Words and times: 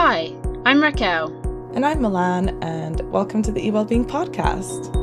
Hi, 0.00 0.32
I'm 0.64 0.80
Raquel. 0.80 1.26
And 1.74 1.84
I'm 1.84 2.00
Milan, 2.00 2.56
and 2.62 3.00
welcome 3.10 3.42
to 3.42 3.50
the 3.50 3.60
eWellbeing 3.68 4.06
Podcast. 4.06 4.94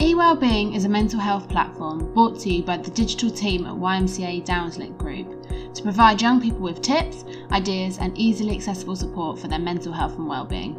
eWellbeing 0.00 0.76
is 0.76 0.84
a 0.84 0.88
mental 0.90 1.18
health 1.18 1.48
platform 1.48 2.12
brought 2.12 2.38
to 2.40 2.52
you 2.52 2.62
by 2.62 2.76
the 2.76 2.90
digital 2.90 3.30
team 3.30 3.64
at 3.64 3.72
YMCA 3.72 4.44
Downslink 4.44 4.98
Group 4.98 5.46
to 5.72 5.82
provide 5.82 6.20
young 6.20 6.42
people 6.42 6.60
with 6.60 6.82
tips, 6.82 7.24
ideas, 7.54 7.98
and 7.98 8.16
easily 8.18 8.54
accessible 8.54 8.96
support 8.96 9.38
for 9.38 9.48
their 9.48 9.58
mental 9.58 9.92
health 9.92 10.16
and 10.16 10.26
well-being. 10.26 10.76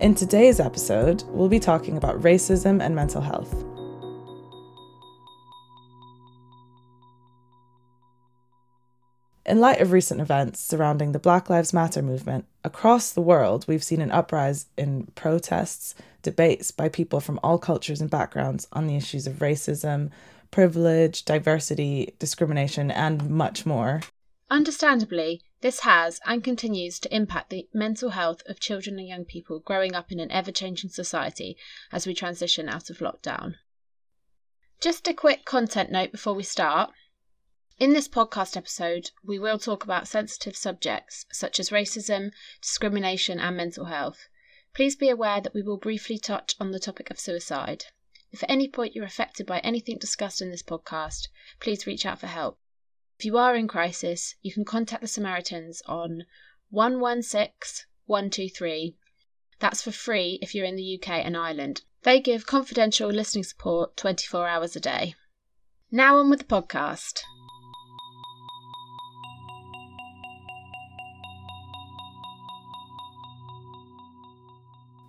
In 0.00 0.14
today's 0.14 0.60
episode, 0.60 1.24
we'll 1.28 1.48
be 1.48 1.58
talking 1.58 1.96
about 1.96 2.22
racism 2.22 2.82
and 2.82 2.94
mental 2.94 3.20
health. 3.20 3.64
In 9.46 9.60
light 9.60 9.80
of 9.80 9.92
recent 9.92 10.20
events 10.20 10.58
surrounding 10.58 11.12
the 11.12 11.20
Black 11.20 11.48
Lives 11.48 11.72
Matter 11.72 12.02
movement, 12.02 12.46
across 12.64 13.12
the 13.12 13.20
world 13.20 13.64
we've 13.68 13.84
seen 13.84 14.00
an 14.00 14.10
uprise 14.10 14.66
in 14.76 15.06
protests, 15.14 15.94
debates 16.22 16.72
by 16.72 16.88
people 16.88 17.20
from 17.20 17.38
all 17.44 17.56
cultures 17.56 18.00
and 18.00 18.10
backgrounds 18.10 18.66
on 18.72 18.88
the 18.88 18.96
issues 18.96 19.24
of 19.28 19.34
racism, 19.34 20.10
privilege, 20.50 21.24
diversity, 21.24 22.12
discrimination, 22.18 22.90
and 22.90 23.30
much 23.30 23.64
more. 23.64 24.02
Understandably, 24.50 25.42
this 25.60 25.80
has 25.80 26.18
and 26.26 26.42
continues 26.42 26.98
to 26.98 27.14
impact 27.14 27.50
the 27.50 27.68
mental 27.72 28.10
health 28.10 28.42
of 28.48 28.58
children 28.58 28.98
and 28.98 29.06
young 29.06 29.24
people 29.24 29.60
growing 29.60 29.94
up 29.94 30.10
in 30.10 30.18
an 30.18 30.32
ever 30.32 30.50
changing 30.50 30.90
society 30.90 31.56
as 31.92 32.04
we 32.04 32.14
transition 32.14 32.68
out 32.68 32.90
of 32.90 32.98
lockdown. 32.98 33.54
Just 34.80 35.06
a 35.06 35.14
quick 35.14 35.44
content 35.44 35.92
note 35.92 36.10
before 36.10 36.34
we 36.34 36.42
start. 36.42 36.90
In 37.78 37.92
this 37.92 38.08
podcast 38.08 38.56
episode, 38.56 39.10
we 39.22 39.38
will 39.38 39.58
talk 39.58 39.84
about 39.84 40.08
sensitive 40.08 40.56
subjects 40.56 41.26
such 41.30 41.60
as 41.60 41.68
racism, 41.68 42.30
discrimination, 42.62 43.38
and 43.38 43.54
mental 43.54 43.84
health. 43.84 44.30
Please 44.72 44.96
be 44.96 45.10
aware 45.10 45.42
that 45.42 45.52
we 45.52 45.60
will 45.60 45.76
briefly 45.76 46.18
touch 46.18 46.54
on 46.58 46.70
the 46.70 46.80
topic 46.80 47.10
of 47.10 47.20
suicide. 47.20 47.84
If 48.32 48.42
at 48.42 48.50
any 48.50 48.66
point 48.66 48.94
you're 48.94 49.04
affected 49.04 49.46
by 49.46 49.58
anything 49.58 49.98
discussed 49.98 50.40
in 50.40 50.50
this 50.50 50.62
podcast, 50.62 51.28
please 51.60 51.86
reach 51.86 52.06
out 52.06 52.18
for 52.18 52.28
help. 52.28 52.58
If 53.18 53.26
you 53.26 53.36
are 53.36 53.54
in 53.54 53.68
crisis, 53.68 54.36
you 54.40 54.54
can 54.54 54.64
contact 54.64 55.02
the 55.02 55.06
Samaritans 55.06 55.82
on 55.84 56.24
116 56.70 57.84
123. 58.06 58.96
That's 59.58 59.82
for 59.82 59.92
free 59.92 60.38
if 60.40 60.54
you're 60.54 60.64
in 60.64 60.76
the 60.76 60.98
UK 60.98 61.10
and 61.10 61.36
Ireland. 61.36 61.82
They 62.04 62.20
give 62.20 62.46
confidential 62.46 63.10
listening 63.10 63.44
support 63.44 63.98
24 63.98 64.48
hours 64.48 64.76
a 64.76 64.80
day. 64.80 65.14
Now 65.90 66.16
on 66.16 66.30
with 66.30 66.38
the 66.38 66.46
podcast. 66.46 67.20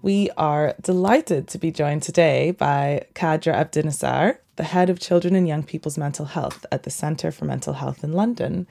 We 0.02 0.30
are 0.38 0.76
delighted 0.82 1.48
to 1.50 1.58
be 1.58 1.72
joined 1.72 2.04
today 2.04 2.52
by 2.52 3.08
Kadra 3.16 3.56
Abdinasir, 3.56 4.38
the 4.56 4.64
head 4.64 4.90
of 4.90 5.00
children 5.00 5.36
and 5.36 5.48
young 5.48 5.64
people's 5.64 5.98
mental 5.98 6.26
health 6.26 6.66
at 6.72 6.84
the 6.84 6.90
Centre 6.90 7.32
for 7.32 7.46
Mental 7.46 7.74
Health 7.74 8.04
in 8.04 8.14
London. 8.14 8.68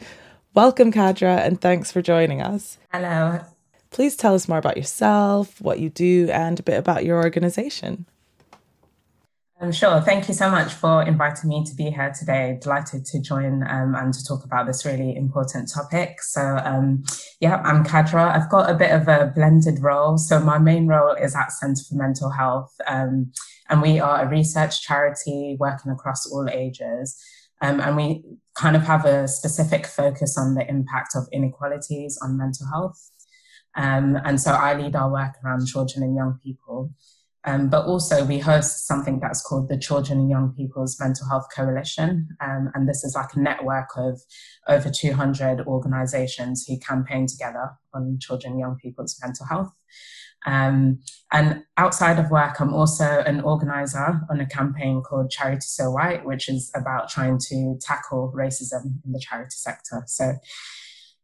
Welcome, 0.54 0.92
Kadra, 0.92 1.44
and 1.44 1.60
thanks 1.60 1.91
for 1.91 2.00
joining 2.00 2.41
us. 2.41 2.78
Hello. 2.92 3.41
Please 3.91 4.16
tell 4.16 4.34
us 4.34 4.48
more 4.48 4.59
about 4.59 4.76
yourself, 4.76 5.60
what 5.60 5.81
you 5.81 5.91
do, 5.91 6.28
and 6.32 6.60
a 6.60 6.62
bit 6.62 6.78
about 6.78 7.04
your 7.04 7.22
organisation. 7.22 8.06
Um, 9.58 9.72
sure. 9.72 10.02
Thank 10.02 10.28
you 10.28 10.34
so 10.34 10.50
much 10.50 10.74
for 10.74 11.02
inviting 11.02 11.48
me 11.48 11.64
to 11.64 11.74
be 11.74 11.84
here 11.84 12.12
today. 12.12 12.58
Delighted 12.60 13.06
to 13.06 13.22
join 13.22 13.62
um, 13.66 13.94
and 13.94 14.12
to 14.12 14.22
talk 14.22 14.44
about 14.44 14.66
this 14.66 14.84
really 14.84 15.16
important 15.16 15.70
topic. 15.72 16.20
So, 16.20 16.58
um, 16.62 17.04
yeah, 17.40 17.62
I'm 17.64 17.82
Kadra. 17.82 18.36
I've 18.36 18.50
got 18.50 18.68
a 18.68 18.74
bit 18.74 18.90
of 18.90 19.08
a 19.08 19.32
blended 19.34 19.78
role. 19.80 20.18
So, 20.18 20.40
my 20.40 20.58
main 20.58 20.86
role 20.86 21.14
is 21.14 21.34
at 21.34 21.52
Centre 21.52 21.82
for 21.88 21.94
Mental 21.94 22.28
Health, 22.28 22.74
um, 22.86 23.32
and 23.70 23.80
we 23.80 23.98
are 23.98 24.26
a 24.26 24.28
research 24.28 24.82
charity 24.82 25.56
working 25.58 25.90
across 25.90 26.30
all 26.30 26.50
ages. 26.50 27.18
Um, 27.62 27.80
and 27.80 27.96
we 27.96 28.24
kind 28.56 28.76
of 28.76 28.82
have 28.82 29.06
a 29.06 29.26
specific 29.26 29.86
focus 29.86 30.36
on 30.36 30.54
the 30.54 30.68
impact 30.68 31.16
of 31.16 31.28
inequalities 31.32 32.18
on 32.20 32.36
mental 32.36 32.66
health. 32.66 33.10
Um, 33.74 34.18
and 34.22 34.38
so, 34.38 34.52
I 34.52 34.74
lead 34.74 34.94
our 34.96 35.10
work 35.10 35.36
around 35.42 35.64
children 35.64 36.02
and 36.02 36.14
young 36.14 36.38
people. 36.44 36.90
Um, 37.46 37.68
but 37.68 37.86
also, 37.86 38.24
we 38.24 38.38
host 38.38 38.88
something 38.88 39.20
that's 39.20 39.40
called 39.40 39.68
the 39.68 39.78
Children 39.78 40.18
and 40.18 40.30
Young 40.30 40.52
People's 40.56 40.98
Mental 40.98 41.28
Health 41.28 41.46
Coalition. 41.54 42.28
Um, 42.40 42.70
and 42.74 42.88
this 42.88 43.04
is 43.04 43.14
like 43.14 43.34
a 43.34 43.40
network 43.40 43.90
of 43.96 44.20
over 44.66 44.90
200 44.90 45.60
organizations 45.60 46.66
who 46.66 46.76
campaign 46.80 47.28
together 47.28 47.70
on 47.94 48.18
children 48.20 48.54
and 48.54 48.60
young 48.60 48.76
people's 48.82 49.16
mental 49.22 49.46
health. 49.46 49.72
Um, 50.44 51.00
and 51.32 51.64
outside 51.76 52.18
of 52.18 52.30
work, 52.30 52.60
I'm 52.60 52.74
also 52.74 53.04
an 53.04 53.40
organizer 53.40 54.20
on 54.28 54.40
a 54.40 54.46
campaign 54.46 55.02
called 55.02 55.30
Charity 55.30 55.60
So 55.60 55.92
White, 55.92 56.24
which 56.24 56.48
is 56.48 56.72
about 56.74 57.08
trying 57.08 57.38
to 57.48 57.78
tackle 57.80 58.32
racism 58.36 59.04
in 59.04 59.12
the 59.12 59.20
charity 59.20 59.54
sector. 59.56 60.02
So, 60.06 60.34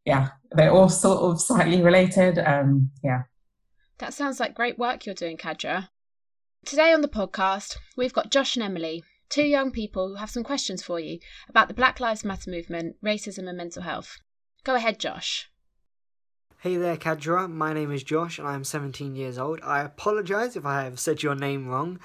yeah, 0.05 0.31
they're 0.53 0.73
all 0.73 0.89
sort 0.89 1.19
of 1.19 1.41
slightly 1.41 1.83
related. 1.83 2.39
Um, 2.39 2.91
yeah. 3.03 3.23
That 3.99 4.15
sounds 4.15 4.41
like 4.41 4.55
great 4.55 4.79
work 4.79 5.07
you're 5.07 5.15
doing, 5.15 5.37
Kadra. 5.37 5.89
Today 6.65 6.93
on 6.93 7.01
the 7.01 7.09
podcast, 7.09 7.77
we've 7.97 8.13
got 8.13 8.31
Josh 8.31 8.55
and 8.55 8.63
Emily, 8.65 9.03
two 9.29 9.43
young 9.43 9.73
people 9.73 10.09
who 10.09 10.15
have 10.15 10.31
some 10.31 10.45
questions 10.45 10.81
for 10.81 11.01
you 11.01 11.19
about 11.49 11.67
the 11.67 11.75
Black 11.75 11.99
Lives 11.99 12.25
Matter 12.25 12.51
movement, 12.51 12.95
racism, 13.05 13.49
and 13.49 13.57
mental 13.57 13.83
health. 13.83 14.19
Go 14.63 14.77
ahead, 14.77 15.01
Josh. 15.01 15.51
Hey 16.61 16.77
there, 16.77 16.97
Kadra. 16.97 17.51
My 17.51 17.73
name 17.73 17.91
is 17.91 18.05
Josh 18.05 18.39
and 18.39 18.47
I 18.47 18.55
am 18.55 18.63
17 18.63 19.17
years 19.17 19.39
old. 19.39 19.59
I 19.65 19.81
apologise 19.81 20.55
if 20.55 20.65
I 20.65 20.85
have 20.85 21.01
said 21.01 21.21
your 21.21 21.35
name 21.35 21.67
wrong. 21.67 21.99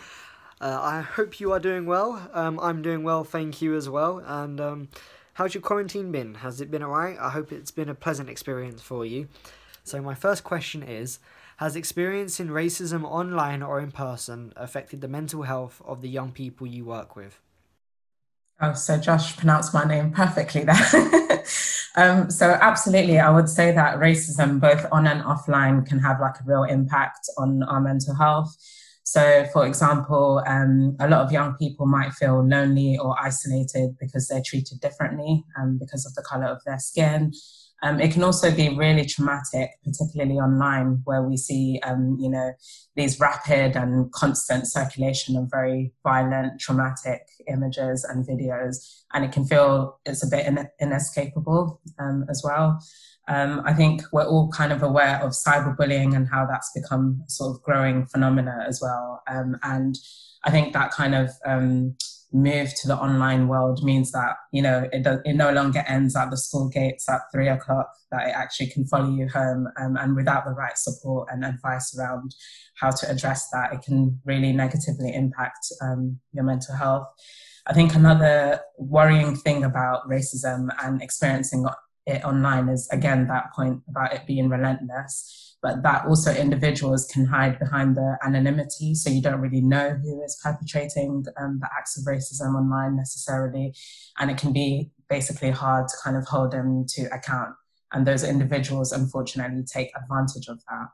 Uh, 0.59 0.79
I 0.81 1.01
hope 1.01 1.39
you 1.39 1.51
are 1.53 1.59
doing 1.59 1.85
well. 1.85 2.27
Um, 2.33 2.59
I'm 2.59 2.81
doing 2.81 3.03
well, 3.03 3.23
thank 3.23 3.61
you 3.61 3.75
as 3.75 3.87
well. 3.87 4.23
And 4.25 4.59
um, 4.59 4.89
how's 5.35 5.53
your 5.53 5.61
quarantine 5.61 6.11
been? 6.11 6.33
Has 6.33 6.61
it 6.61 6.71
been 6.71 6.83
alright? 6.83 7.17
I 7.19 7.29
hope 7.29 7.51
it's 7.51 7.71
been 7.71 7.89
a 7.89 7.95
pleasant 7.95 8.27
experience 8.27 8.81
for 8.81 9.05
you. 9.05 9.27
So, 9.83 10.01
my 10.01 10.15
first 10.15 10.43
question 10.43 10.81
is 10.81 11.19
has 11.57 11.75
experiencing 11.75 12.47
racism 12.47 13.03
online 13.03 13.61
or 13.61 13.79
in 13.79 13.91
person 13.91 14.53
affected 14.55 15.01
the 15.01 15.07
mental 15.07 15.43
health 15.43 15.81
of 15.85 16.01
the 16.01 16.09
young 16.09 16.31
people 16.31 16.65
you 16.65 16.85
work 16.85 17.15
with? 17.15 17.39
Oh, 18.59 18.73
so 18.73 18.97
Josh 18.97 19.37
pronounced 19.37 19.73
my 19.73 19.83
name 19.83 20.11
perfectly 20.11 20.63
there. 20.63 20.75
um, 21.95 22.31
so 22.31 22.57
absolutely, 22.61 23.19
I 23.19 23.29
would 23.29 23.49
say 23.49 23.71
that 23.71 23.97
racism, 23.97 24.59
both 24.59 24.85
on 24.91 25.05
and 25.05 25.21
offline, 25.21 25.85
can 25.85 25.99
have 25.99 26.19
like 26.19 26.39
a 26.39 26.43
real 26.45 26.63
impact 26.63 27.29
on 27.37 27.61
our 27.63 27.81
mental 27.81 28.15
health. 28.15 28.55
So, 29.03 29.45
for 29.53 29.65
example, 29.65 30.43
um, 30.45 30.97
a 30.99 31.07
lot 31.07 31.21
of 31.21 31.31
young 31.31 31.55
people 31.55 31.85
might 31.85 32.13
feel 32.13 32.45
lonely 32.45 32.97
or 32.97 33.15
isolated 33.17 33.95
because 33.99 34.27
they're 34.27 34.43
treated 34.45 34.81
differently 34.81 35.45
um, 35.57 35.77
because 35.79 36.05
of 36.05 36.13
the 36.15 36.23
color 36.23 36.47
of 36.47 36.61
their 36.65 36.79
skin, 36.79 37.31
um, 37.83 37.99
it 37.99 38.11
can 38.11 38.23
also 38.23 38.53
be 38.53 38.75
really 38.75 39.05
traumatic, 39.05 39.71
particularly 39.83 40.35
online, 40.39 41.01
where 41.03 41.21
we 41.21 41.37
see, 41.37 41.79
um, 41.83 42.17
you 42.19 42.29
know, 42.29 42.53
these 42.95 43.19
rapid 43.19 43.75
and 43.75 44.11
constant 44.11 44.67
circulation 44.67 45.37
of 45.37 45.49
very 45.51 45.93
violent, 46.03 46.59
traumatic 46.59 47.21
images 47.47 48.03
and 48.03 48.27
videos, 48.27 49.03
and 49.13 49.23
it 49.23 49.31
can 49.31 49.45
feel 49.45 49.99
it's 50.05 50.23
a 50.23 50.27
bit 50.27 50.47
in- 50.47 50.69
inescapable 50.81 51.79
um, 51.99 52.25
as 52.29 52.41
well. 52.43 52.81
Um, 53.27 53.61
I 53.65 53.73
think 53.73 54.01
we're 54.11 54.25
all 54.25 54.49
kind 54.49 54.71
of 54.71 54.81
aware 54.81 55.21
of 55.21 55.33
cyberbullying 55.33 56.15
and 56.15 56.27
how 56.29 56.47
that's 56.47 56.71
become 56.73 57.23
sort 57.27 57.55
of 57.55 57.61
growing 57.61 58.07
phenomena 58.07 58.65
as 58.67 58.81
well, 58.81 59.21
um, 59.27 59.57
and 59.61 59.95
I 60.43 60.49
think 60.49 60.73
that 60.73 60.91
kind 60.91 61.13
of 61.13 61.29
um, 61.45 61.95
move 62.33 62.73
to 62.75 62.87
the 62.87 62.95
online 62.95 63.47
world 63.47 63.83
means 63.83 64.11
that 64.11 64.35
you 64.51 64.61
know 64.61 64.87
it 64.91 65.03
does, 65.03 65.19
it 65.23 65.33
no 65.33 65.51
longer 65.51 65.83
ends 65.87 66.15
at 66.15 66.29
the 66.29 66.37
school 66.37 66.69
gates 66.69 67.07
at 67.09 67.21
three 67.33 67.47
o'clock 67.47 67.89
that 68.11 68.27
it 68.27 68.31
actually 68.31 68.67
can 68.67 68.85
follow 68.85 69.09
you 69.09 69.27
home 69.29 69.67
um, 69.79 69.95
and 69.97 70.15
without 70.15 70.45
the 70.45 70.51
right 70.51 70.77
support 70.77 71.27
and 71.31 71.45
advice 71.45 71.97
around 71.97 72.35
how 72.75 72.91
to 72.91 73.09
address 73.09 73.49
that 73.51 73.73
it 73.73 73.81
can 73.81 74.19
really 74.25 74.51
negatively 74.51 75.13
impact 75.13 75.67
um, 75.81 76.19
your 76.33 76.43
mental 76.43 76.75
health. 76.75 77.07
I 77.65 77.73
think 77.73 77.95
another 77.95 78.61
worrying 78.77 79.35
thing 79.35 79.63
about 79.63 80.07
racism 80.09 80.69
and 80.83 81.01
experiencing 81.01 81.65
it 82.05 82.23
online 82.23 82.69
is 82.69 82.87
again 82.91 83.27
that 83.27 83.53
point 83.53 83.81
about 83.89 84.13
it 84.13 84.25
being 84.25 84.49
relentless 84.49 85.46
but 85.61 85.81
that 85.83 86.05
also 86.05 86.33
individuals 86.33 87.09
can 87.11 87.25
hide 87.25 87.59
behind 87.59 87.95
the 87.95 88.17
anonymity. 88.23 88.93
So 88.93 89.09
you 89.09 89.21
don't 89.21 89.41
really 89.41 89.61
know 89.61 89.99
who 90.01 90.23
is 90.23 90.39
perpetrating 90.43 91.25
um, 91.39 91.59
the 91.59 91.69
acts 91.75 91.97
of 91.97 92.05
racism 92.05 92.55
online 92.55 92.95
necessarily. 92.95 93.73
And 94.19 94.29
it 94.29 94.37
can 94.37 94.53
be 94.53 94.91
basically 95.09 95.51
hard 95.51 95.87
to 95.87 95.95
kind 96.03 96.15
of 96.15 96.25
hold 96.25 96.51
them 96.51 96.85
to 96.89 97.05
account. 97.13 97.55
And 97.91 98.05
those 98.05 98.23
individuals, 98.23 98.91
unfortunately, 98.91 99.63
take 99.63 99.91
advantage 99.95 100.47
of 100.47 100.59
that. 100.69 100.87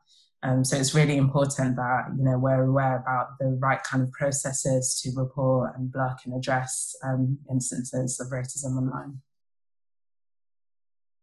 Um, 0.44 0.66
so 0.66 0.78
it's 0.78 0.94
really 0.94 1.16
important 1.16 1.78
that 1.78 2.08
you 2.18 2.24
know 2.24 2.38
we're 2.38 2.66
aware 2.66 2.98
about 2.98 3.40
the 3.40 3.58
right 3.62 3.82
kind 3.82 4.04
of 4.04 4.12
processes 4.12 5.00
to 5.02 5.12
report 5.16 5.72
and 5.78 5.90
block 5.90 6.20
and 6.26 6.36
address 6.36 6.96
um, 7.04 7.40
instances 7.50 8.20
of 8.20 8.28
racism 8.28 8.78
online. 8.78 9.22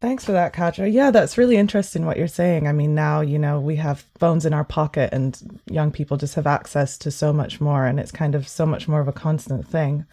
Thanks 0.01 0.25
for 0.25 0.33
that, 0.33 0.55
Kadra. 0.55 0.91
Yeah, 0.91 1.11
that's 1.11 1.37
really 1.37 1.57
interesting 1.57 2.07
what 2.07 2.17
you're 2.17 2.27
saying. 2.27 2.67
I 2.67 2.73
mean, 2.73 2.95
now, 2.95 3.21
you 3.21 3.39
know, 3.39 3.61
we 3.61 3.77
have 3.77 4.07
phones 4.19 4.47
in 4.47 4.55
our 4.55 4.65
pocket 4.65 5.11
and 5.13 5.61
young 5.71 5.91
people 5.93 6.17
just 6.17 6.37
have 6.37 6.47
access 6.47 6.97
to 6.99 7.11
so 7.11 7.35
much 7.35 7.61
more, 7.61 7.85
and 7.85 8.01
it's 8.01 8.11
kind 8.11 8.35
of 8.35 8.49
so 8.49 8.65
much 8.65 8.89
more 8.89 9.01
of 9.01 9.09
a 9.09 9.13
constant 9.13 9.69
thing. 9.69 10.07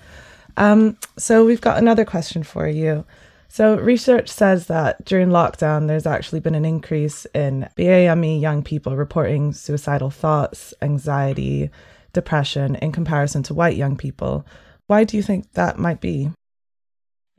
Um, 0.58 0.98
so, 1.18 1.46
we've 1.46 1.62
got 1.62 1.78
another 1.78 2.04
question 2.04 2.44
for 2.44 2.68
you. 2.68 3.06
So, 3.48 3.78
research 3.78 4.28
says 4.28 4.68
that 4.68 5.06
during 5.06 5.30
lockdown, 5.30 5.88
there's 5.88 6.06
actually 6.06 6.42
been 6.42 6.56
an 6.56 6.66
increase 6.66 7.26
in 7.34 7.70
BAME 7.78 8.42
young 8.42 8.64
people 8.64 8.98
reporting 8.98 9.54
suicidal 9.54 10.10
thoughts, 10.10 10.74
anxiety, 10.82 11.70
depression 12.12 12.76
in 12.76 12.92
comparison 12.92 13.42
to 13.44 13.54
white 13.54 13.78
young 13.78 13.96
people. 13.96 14.46
Why 14.88 15.06
do 15.06 15.16
you 15.16 15.24
think 15.24 15.54
that 15.54 15.80
might 15.80 16.02
be? 16.02 16.32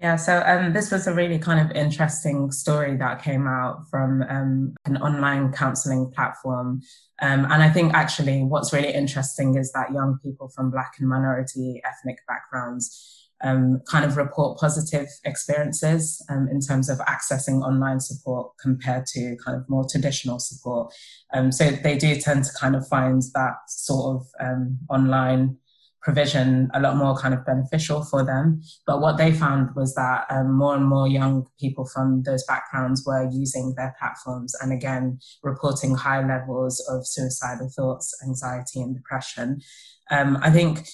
Yeah, 0.01 0.15
so 0.15 0.45
um, 0.47 0.73
this 0.73 0.93
was 0.93 1.09
a 1.09 1.13
really 1.13 1.41
kind 1.41 1.59
of 1.59 1.75
interesting 1.77 2.53
story 2.53 2.97
that 2.99 3.21
came 3.21 3.49
out 3.49 3.89
from 3.91 4.23
um, 4.29 4.77
an 4.85 4.97
online 4.99 5.53
counseling 5.53 6.13
platform. 6.15 6.83
Um, 7.21 7.45
and 7.51 7.65
I 7.65 7.69
think 7.69 7.95
actually 7.95 8.45
what's 8.45 8.73
really 8.73 8.95
interesting 8.95 9.57
is 9.57 9.73
that 9.73 9.91
young 9.93 10.21
people 10.23 10.51
from 10.55 10.71
Black 10.71 10.95
and 11.01 11.09
minority 11.09 11.83
ethnic 11.85 12.19
backgrounds 12.29 13.29
um, 13.43 13.81
kind 13.89 14.05
of 14.05 14.17
report 14.17 14.59
positive 14.59 15.09
experiences 15.25 16.25
um, 16.29 16.49
in 16.49 16.61
terms 16.61 16.89
of 16.89 16.99
accessing 16.99 17.63
online 17.63 17.99
support 17.99 18.53
compared 18.61 19.05
to 19.07 19.37
kind 19.45 19.57
of 19.57 19.69
more 19.69 19.85
traditional 19.91 20.39
support. 20.39 20.93
Um, 21.35 21.51
so 21.51 21.71
they 21.71 21.97
do 21.99 22.15
tend 22.21 22.45
to 22.45 22.51
kind 22.53 22.77
of 22.77 22.87
find 22.87 23.21
that 23.35 23.57
sort 23.67 24.17
of 24.17 24.27
online 24.91 25.57
provision 26.03 26.71
a 26.75 26.81
lot 26.81 26.97
more 26.97 27.17
kind 27.17 27.35
of 27.35 27.45
beneficial 27.45 28.05
for 28.05 28.25
them. 28.25 28.63
But 28.87 29.01
what 29.01 29.17
they 29.17 29.33
found 29.33 29.75
was 29.75 29.95
that 29.95 30.27
um, 30.31 30.53
more 30.57 30.75
and 30.75 30.85
more 30.85 31.09
young 31.09 31.47
people 31.59 31.87
from 31.87 32.23
those 32.23 32.45
backgrounds 32.45 33.05
were 33.05 33.29
using 33.31 33.75
their 33.77 33.95
platforms 33.99 34.55
and 34.61 34.73
again 34.73 35.19
reporting 35.43 35.95
high 35.95 36.25
levels 36.27 36.81
of 36.89 37.07
suicidal 37.07 37.71
thoughts, 37.75 38.15
anxiety, 38.27 38.81
and 38.81 38.95
depression. 38.95 39.61
Um, 40.11 40.39
I 40.43 40.51
think 40.51 40.89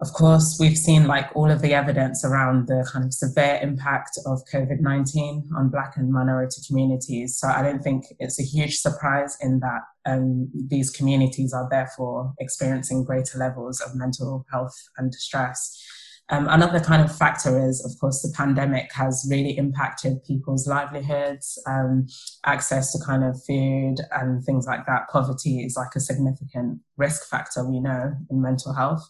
of 0.00 0.12
course, 0.12 0.58
we've 0.60 0.78
seen 0.78 1.08
like 1.08 1.28
all 1.34 1.50
of 1.50 1.60
the 1.60 1.74
evidence 1.74 2.24
around 2.24 2.68
the 2.68 2.88
kind 2.92 3.04
of 3.04 3.12
severe 3.12 3.58
impact 3.60 4.16
of 4.26 4.40
COVID 4.52 4.80
19 4.80 5.50
on 5.56 5.70
Black 5.70 5.96
and 5.96 6.12
minority 6.12 6.62
communities. 6.66 7.36
So 7.36 7.48
I 7.48 7.62
don't 7.62 7.82
think 7.82 8.04
it's 8.20 8.38
a 8.38 8.44
huge 8.44 8.76
surprise 8.76 9.36
in 9.40 9.58
that 9.58 9.80
um, 10.06 10.50
these 10.54 10.90
communities 10.90 11.52
are 11.52 11.68
therefore 11.68 12.32
experiencing 12.38 13.04
greater 13.04 13.38
levels 13.38 13.80
of 13.80 13.96
mental 13.96 14.46
health 14.52 14.76
and 14.98 15.10
distress. 15.10 15.76
Um, 16.30 16.46
another 16.48 16.78
kind 16.78 17.02
of 17.02 17.16
factor 17.16 17.58
is, 17.66 17.82
of 17.84 17.98
course, 17.98 18.20
the 18.20 18.32
pandemic 18.36 18.92
has 18.92 19.26
really 19.30 19.56
impacted 19.56 20.22
people's 20.24 20.66
livelihoods, 20.66 21.60
um, 21.66 22.06
access 22.44 22.92
to 22.92 23.04
kind 23.04 23.24
of 23.24 23.42
food 23.46 23.96
and 24.12 24.44
things 24.44 24.66
like 24.66 24.84
that. 24.86 25.08
Poverty 25.08 25.60
is 25.60 25.74
like 25.74 25.96
a 25.96 26.00
significant 26.00 26.80
risk 26.98 27.26
factor, 27.28 27.64
we 27.64 27.80
know, 27.80 28.12
in 28.30 28.42
mental 28.42 28.74
health. 28.74 29.08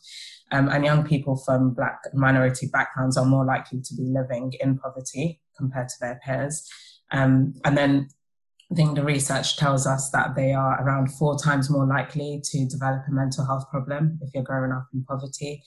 Um, 0.51 0.69
and 0.69 0.85
young 0.85 1.05
people 1.05 1.37
from 1.37 1.75
Black 1.75 2.01
minority 2.15 2.69
backgrounds 2.73 3.17
are 3.17 3.27
more 3.27 3.45
likely 3.45 3.81
to 3.81 3.95
be 3.95 4.05
living 4.05 4.55
in 4.61 4.79
poverty 4.79 5.41
compared 5.57 5.89
to 5.89 5.95
their 6.01 6.21
peers. 6.25 6.69
Um, 7.11 7.55
and 7.65 7.77
then 7.77 8.09
I 8.71 8.75
think 8.75 8.97
the 8.97 9.05
research 9.05 9.57
tells 9.57 9.87
us 9.87 10.11
that 10.11 10.35
they 10.35 10.53
are 10.53 10.83
around 10.83 11.13
four 11.13 11.39
times 11.39 11.71
more 11.71 11.87
likely 11.87 12.43
to 12.45 12.67
develop 12.67 13.03
a 13.09 13.13
mental 13.13 13.47
health 13.47 13.71
problem 13.71 14.19
if 14.23 14.31
you're 14.35 14.43
growing 14.43 14.73
up 14.73 14.87
in 14.93 15.05
poverty. 15.05 15.63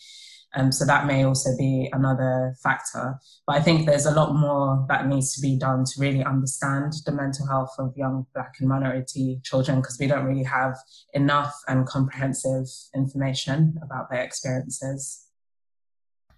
Um, 0.54 0.72
so 0.72 0.86
that 0.86 1.06
may 1.06 1.24
also 1.24 1.50
be 1.58 1.90
another 1.94 2.56
factor. 2.62 3.20
But 3.48 3.58
I 3.58 3.62
think 3.62 3.86
there's 3.86 4.06
a 4.06 4.14
lot 4.14 4.36
more 4.36 4.86
that 4.90 5.08
needs 5.08 5.34
to 5.36 5.42
be 5.42 5.58
done 5.58 5.86
to 5.86 6.00
really 6.00 6.24
understand 6.24 6.94
the 7.06 7.12
mental 7.12 7.48
health 7.48 7.74
of 7.80 7.96
young 7.96 8.26
Black 8.34 8.56
and 8.60 8.68
minority 8.68 9.40
children 9.44 9.80
because 9.80 9.98
we 10.00 10.08
don't 10.08 10.26
really 10.26 10.44
have 10.44 10.78
enough 11.14 11.54
and 11.68 11.86
comprehensive 11.88 12.66
information 12.96 13.78
about 13.84 14.10
their 14.10 14.22
experiences. 14.22 15.28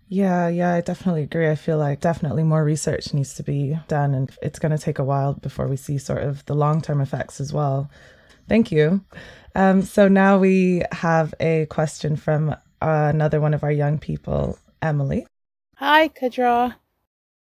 Yeah, 0.10 0.48
yeah, 0.48 0.74
I 0.74 0.82
definitely 0.82 1.24
agree. 1.24 1.50
I 1.50 1.56
feel 1.56 1.78
like 1.78 2.00
definitely 2.00 2.44
more 2.44 2.64
research 2.64 3.14
needs 3.14 3.34
to 3.36 3.44
be 3.44 3.80
done, 3.88 4.14
and 4.14 4.30
it's 4.44 4.60
going 4.60 4.72
to 4.72 4.78
take 4.78 5.00
a 5.00 5.04
while 5.04 5.34
before 5.34 5.68
we 5.68 5.76
see 5.76 5.98
sort 5.98 6.22
of 6.22 6.46
the 6.46 6.54
long 6.54 6.82
term 6.82 7.02
effects 7.02 7.42
as 7.42 7.52
well. 7.52 7.90
Thank 8.48 8.72
you. 8.72 9.04
Um, 9.56 9.82
so 9.82 10.08
now 10.08 10.38
we 10.38 10.84
have 10.92 11.34
a 11.40 11.66
question 11.68 12.16
from 12.16 12.56
uh, 12.84 13.10
another 13.14 13.40
one 13.40 13.54
of 13.54 13.64
our 13.64 13.72
young 13.72 13.98
people, 13.98 14.60
Emily. 14.82 15.26
Hi, 15.78 16.10
Kadra. 16.10 16.76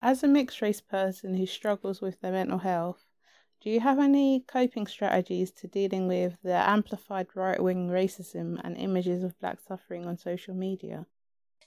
As 0.01 0.23
a 0.23 0.27
mixed 0.27 0.61
race 0.61 0.81
person 0.81 1.35
who 1.35 1.47
struggles 1.47 1.99
with 1.99 2.21
their 2.21 2.31
mental 2.31 2.59
health, 2.59 3.03
do 3.61 3.71
you 3.71 3.79
have 3.79 3.97
any 3.97 4.41
coping 4.41 4.85
strategies 4.85 5.51
to 5.53 5.67
dealing 5.67 6.07
with 6.07 6.37
the 6.43 6.53
amplified 6.53 7.27
right 7.33 7.61
wing 7.61 7.89
racism 7.89 8.61
and 8.63 8.77
images 8.77 9.23
of 9.23 9.39
black 9.39 9.59
suffering 9.59 10.05
on 10.05 10.17
social 10.17 10.53
media? 10.53 11.07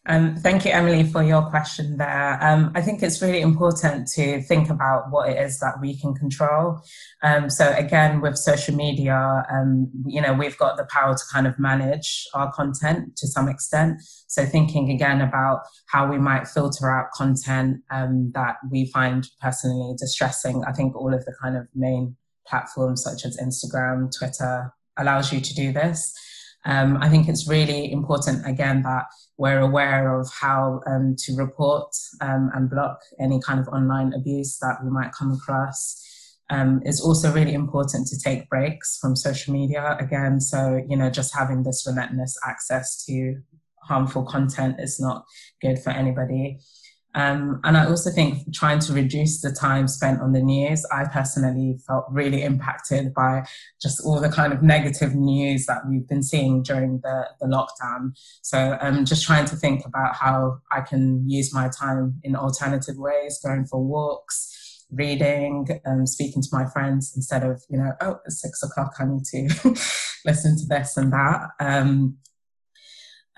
Um, 0.08 0.36
thank 0.36 0.64
you, 0.64 0.70
Emily, 0.70 1.04
for 1.04 1.22
your 1.22 1.42
question 1.42 1.98
there. 1.98 2.38
Um, 2.40 2.72
I 2.74 2.80
think 2.80 3.02
it's 3.02 3.20
really 3.20 3.42
important 3.42 4.08
to 4.12 4.40
think 4.40 4.70
about 4.70 5.10
what 5.10 5.28
it 5.28 5.38
is 5.38 5.58
that 5.58 5.82
we 5.82 6.00
can 6.00 6.14
control. 6.14 6.80
Um, 7.22 7.50
so 7.50 7.74
again, 7.76 8.22
with 8.22 8.38
social 8.38 8.74
media, 8.74 9.44
um, 9.52 9.90
you 10.06 10.22
know, 10.22 10.32
we've 10.32 10.56
got 10.56 10.78
the 10.78 10.86
power 10.90 11.14
to 11.14 11.22
kind 11.30 11.46
of 11.46 11.58
manage 11.58 12.26
our 12.32 12.50
content 12.52 13.16
to 13.18 13.26
some 13.26 13.50
extent. 13.50 14.00
So 14.28 14.46
thinking 14.46 14.90
again 14.90 15.20
about 15.20 15.60
how 15.88 16.10
we 16.10 16.16
might 16.16 16.48
filter 16.48 16.90
out 16.90 17.10
content 17.12 17.82
um, 17.90 18.32
that 18.34 18.56
we 18.70 18.86
find 18.86 19.28
personally 19.42 19.94
distressing. 19.98 20.64
I 20.66 20.72
think 20.72 20.96
all 20.96 21.12
of 21.12 21.22
the 21.26 21.34
kind 21.42 21.54
of 21.54 21.68
main 21.74 22.16
platforms 22.46 23.04
such 23.04 23.26
as 23.26 23.36
Instagram, 23.36 24.10
Twitter 24.18 24.72
allows 24.96 25.34
you 25.34 25.40
to 25.42 25.54
do 25.54 25.70
this. 25.70 26.14
Um, 26.64 26.98
I 27.00 27.08
think 27.08 27.28
it's 27.28 27.48
really 27.48 27.92
important 27.92 28.46
again 28.46 28.82
that 28.82 29.06
we're 29.36 29.60
aware 29.60 30.18
of 30.18 30.28
how 30.32 30.80
um, 30.86 31.14
to 31.20 31.36
report 31.36 31.94
um, 32.20 32.50
and 32.54 32.68
block 32.68 32.98
any 33.20 33.40
kind 33.40 33.60
of 33.60 33.68
online 33.68 34.12
abuse 34.12 34.58
that 34.58 34.78
we 34.82 34.90
might 34.90 35.12
come 35.12 35.32
across. 35.32 36.04
Um, 36.50 36.82
it's 36.84 37.00
also 37.00 37.32
really 37.32 37.54
important 37.54 38.08
to 38.08 38.18
take 38.18 38.48
breaks 38.48 38.98
from 38.98 39.14
social 39.14 39.52
media 39.52 39.96
again. 40.00 40.40
So, 40.40 40.82
you 40.88 40.96
know, 40.96 41.10
just 41.10 41.34
having 41.34 41.62
this 41.62 41.84
relentless 41.86 42.36
access 42.44 43.04
to 43.04 43.40
harmful 43.82 44.24
content 44.24 44.76
is 44.78 44.98
not 44.98 45.24
good 45.60 45.78
for 45.78 45.90
anybody. 45.90 46.58
Um, 47.18 47.60
and 47.64 47.76
I 47.76 47.84
also 47.84 48.10
think 48.10 48.54
trying 48.54 48.78
to 48.78 48.92
reduce 48.92 49.40
the 49.40 49.50
time 49.50 49.88
spent 49.88 50.20
on 50.20 50.32
the 50.32 50.40
news, 50.40 50.86
I 50.92 51.04
personally 51.06 51.76
felt 51.84 52.04
really 52.08 52.44
impacted 52.44 53.12
by 53.12 53.42
just 53.82 54.00
all 54.04 54.20
the 54.20 54.28
kind 54.28 54.52
of 54.52 54.62
negative 54.62 55.16
news 55.16 55.66
that 55.66 55.82
we've 55.88 56.06
been 56.06 56.22
seeing 56.22 56.62
during 56.62 57.00
the, 57.02 57.28
the 57.40 57.46
lockdown. 57.46 58.12
So 58.42 58.78
um, 58.80 59.04
just 59.04 59.26
trying 59.26 59.46
to 59.46 59.56
think 59.56 59.84
about 59.84 60.14
how 60.14 60.58
I 60.70 60.80
can 60.80 61.28
use 61.28 61.52
my 61.52 61.68
time 61.68 62.20
in 62.22 62.36
alternative 62.36 62.94
ways, 62.96 63.40
going 63.44 63.66
for 63.66 63.84
walks, 63.84 64.86
reading, 64.92 65.66
um, 65.86 66.06
speaking 66.06 66.40
to 66.40 66.48
my 66.52 66.66
friends 66.66 67.12
instead 67.16 67.42
of, 67.42 67.60
you 67.68 67.78
know, 67.78 67.94
oh, 68.00 68.20
it's 68.26 68.40
six 68.40 68.62
o'clock, 68.62 68.92
I 69.00 69.06
need 69.06 69.24
to 69.24 69.70
listen 70.24 70.56
to 70.56 70.66
this 70.68 70.96
and 70.96 71.12
that. 71.12 71.48
Um, 71.58 72.18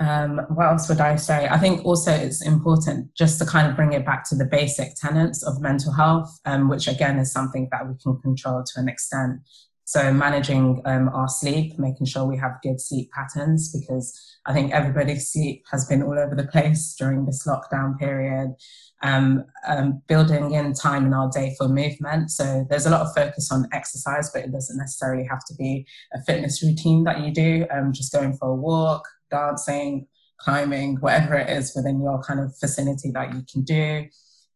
um, 0.00 0.40
what 0.48 0.66
else 0.66 0.88
would 0.88 1.00
I 1.00 1.16
say? 1.16 1.46
I 1.46 1.58
think 1.58 1.84
also 1.84 2.10
it's 2.10 2.44
important 2.44 3.14
just 3.14 3.38
to 3.38 3.44
kind 3.44 3.68
of 3.68 3.76
bring 3.76 3.92
it 3.92 4.06
back 4.06 4.26
to 4.30 4.34
the 4.34 4.46
basic 4.46 4.94
tenets 4.94 5.42
of 5.42 5.60
mental 5.60 5.92
health, 5.92 6.40
um, 6.46 6.70
which 6.70 6.88
again 6.88 7.18
is 7.18 7.30
something 7.30 7.68
that 7.70 7.86
we 7.86 7.94
can 8.02 8.18
control 8.20 8.64
to 8.64 8.80
an 8.80 8.88
extent. 8.88 9.40
So 9.84 10.12
managing 10.12 10.80
um, 10.86 11.10
our 11.10 11.28
sleep, 11.28 11.78
making 11.78 12.06
sure 12.06 12.24
we 12.24 12.38
have 12.38 12.62
good 12.62 12.80
sleep 12.80 13.10
patterns, 13.10 13.76
because 13.76 14.18
I 14.46 14.54
think 14.54 14.72
everybody's 14.72 15.30
sleep 15.30 15.64
has 15.70 15.84
been 15.84 16.02
all 16.02 16.18
over 16.18 16.34
the 16.34 16.46
place 16.46 16.94
during 16.98 17.26
this 17.26 17.46
lockdown 17.46 17.98
period. 17.98 18.54
Um, 19.02 19.46
um, 19.66 20.02
building 20.08 20.52
in 20.52 20.74
time 20.74 21.06
in 21.06 21.14
our 21.14 21.30
day 21.30 21.54
for 21.56 21.68
movement. 21.68 22.30
So 22.30 22.66
there's 22.68 22.84
a 22.84 22.90
lot 22.90 23.00
of 23.00 23.14
focus 23.14 23.50
on 23.50 23.66
exercise, 23.72 24.30
but 24.30 24.44
it 24.44 24.52
doesn't 24.52 24.76
necessarily 24.76 25.24
have 25.24 25.42
to 25.46 25.54
be 25.54 25.86
a 26.12 26.22
fitness 26.22 26.62
routine 26.62 27.04
that 27.04 27.20
you 27.20 27.32
do. 27.32 27.66
Um, 27.70 27.92
just 27.92 28.12
going 28.12 28.36
for 28.36 28.50
a 28.50 28.54
walk, 28.54 29.08
dancing, 29.30 30.06
climbing, 30.38 30.96
whatever 30.96 31.34
it 31.34 31.50
is 31.50 31.72
within 31.76 32.00
your 32.00 32.22
kind 32.22 32.40
of 32.40 32.54
vicinity 32.60 33.10
that 33.12 33.34
you 33.34 33.42
can 33.50 33.62
do. 33.62 34.06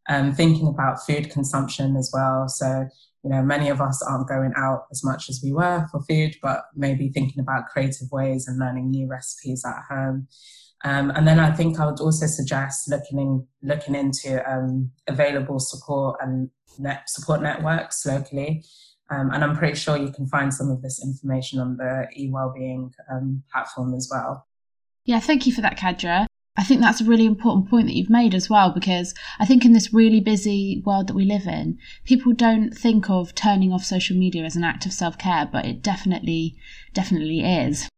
Um, 0.08 0.34
thinking 0.34 0.68
about 0.68 1.04
food 1.06 1.30
consumption 1.30 1.96
as 1.96 2.10
well. 2.12 2.46
So, 2.48 2.86
you 3.22 3.30
know, 3.30 3.42
many 3.42 3.70
of 3.70 3.80
us 3.80 4.02
aren't 4.02 4.28
going 4.28 4.52
out 4.54 4.84
as 4.90 5.02
much 5.02 5.30
as 5.30 5.40
we 5.42 5.52
were 5.52 5.86
for 5.90 6.02
food, 6.02 6.36
but 6.42 6.64
maybe 6.74 7.08
thinking 7.08 7.40
about 7.40 7.68
creative 7.68 8.10
ways 8.12 8.46
and 8.46 8.58
learning 8.58 8.90
new 8.90 9.06
recipes 9.06 9.64
at 9.64 9.82
home. 9.88 10.28
Um, 10.84 11.10
and 11.10 11.26
then 11.26 11.40
I 11.40 11.50
think 11.52 11.80
I 11.80 11.86
would 11.86 12.00
also 12.00 12.26
suggest 12.26 12.90
looking 12.90 13.18
in, 13.18 13.46
looking 13.62 13.94
into 13.94 14.46
um, 14.50 14.90
available 15.06 15.58
support 15.58 16.18
and 16.20 16.50
net, 16.78 17.04
support 17.08 17.40
networks 17.40 18.04
locally. 18.04 18.62
Um, 19.10 19.30
and 19.32 19.42
I'm 19.42 19.56
pretty 19.56 19.76
sure 19.76 19.96
you 19.96 20.12
can 20.12 20.26
find 20.26 20.52
some 20.52 20.70
of 20.70 20.82
this 20.82 21.02
information 21.02 21.60
on 21.60 21.78
the 21.78 22.06
eWellbeing 22.18 22.92
um, 23.10 23.42
platform 23.50 23.94
as 23.94 24.10
well. 24.12 24.46
Yeah, 25.04 25.20
thank 25.20 25.46
you 25.46 25.52
for 25.52 25.60
that, 25.60 25.78
Kadra. 25.78 26.26
I 26.56 26.62
think 26.62 26.80
that's 26.80 27.00
a 27.00 27.04
really 27.04 27.26
important 27.26 27.68
point 27.68 27.88
that 27.88 27.96
you've 27.96 28.08
made 28.08 28.34
as 28.34 28.48
well, 28.48 28.70
because 28.70 29.12
I 29.40 29.44
think 29.44 29.64
in 29.64 29.72
this 29.72 29.92
really 29.92 30.20
busy 30.20 30.82
world 30.86 31.08
that 31.08 31.16
we 31.16 31.24
live 31.24 31.46
in, 31.46 31.78
people 32.04 32.32
don't 32.32 32.72
think 32.72 33.10
of 33.10 33.34
turning 33.34 33.72
off 33.72 33.84
social 33.84 34.16
media 34.16 34.44
as 34.44 34.54
an 34.54 34.62
act 34.62 34.86
of 34.86 34.92
self 34.92 35.18
care, 35.18 35.48
but 35.50 35.66
it 35.66 35.82
definitely, 35.82 36.56
definitely 36.92 37.40
is. 37.40 37.88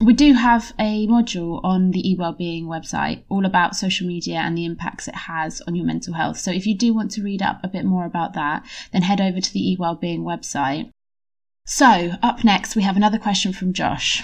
We 0.00 0.12
do 0.12 0.34
have 0.34 0.74
a 0.78 1.06
module 1.06 1.60
on 1.64 1.92
the 1.92 2.02
eWellbeing 2.02 2.64
website 2.64 3.22
all 3.28 3.46
about 3.46 3.76
social 3.76 4.06
media 4.06 4.38
and 4.38 4.58
the 4.58 4.64
impacts 4.64 5.06
it 5.06 5.14
has 5.14 5.62
on 5.62 5.76
your 5.76 5.86
mental 5.86 6.14
health. 6.14 6.38
So 6.38 6.50
if 6.50 6.66
you 6.66 6.76
do 6.76 6.92
want 6.92 7.12
to 7.12 7.22
read 7.22 7.40
up 7.40 7.60
a 7.62 7.68
bit 7.68 7.84
more 7.84 8.04
about 8.04 8.34
that, 8.34 8.66
then 8.92 9.02
head 9.02 9.20
over 9.20 9.40
to 9.40 9.52
the 9.52 9.76
eWellbeing 9.78 10.20
website. 10.20 10.90
So, 11.64 12.10
up 12.22 12.44
next, 12.44 12.76
we 12.76 12.82
have 12.82 12.96
another 12.96 13.18
question 13.18 13.54
from 13.54 13.72
Josh. 13.72 14.22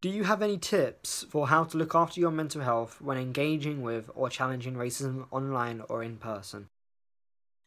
Do 0.00 0.08
you 0.08 0.24
have 0.24 0.40
any 0.40 0.56
tips 0.56 1.24
for 1.28 1.48
how 1.48 1.64
to 1.64 1.76
look 1.76 1.94
after 1.94 2.18
your 2.18 2.30
mental 2.30 2.62
health 2.62 2.98
when 3.02 3.18
engaging 3.18 3.82
with 3.82 4.10
or 4.14 4.30
challenging 4.30 4.74
racism 4.74 5.26
online 5.30 5.82
or 5.90 6.02
in 6.02 6.16
person? 6.16 6.70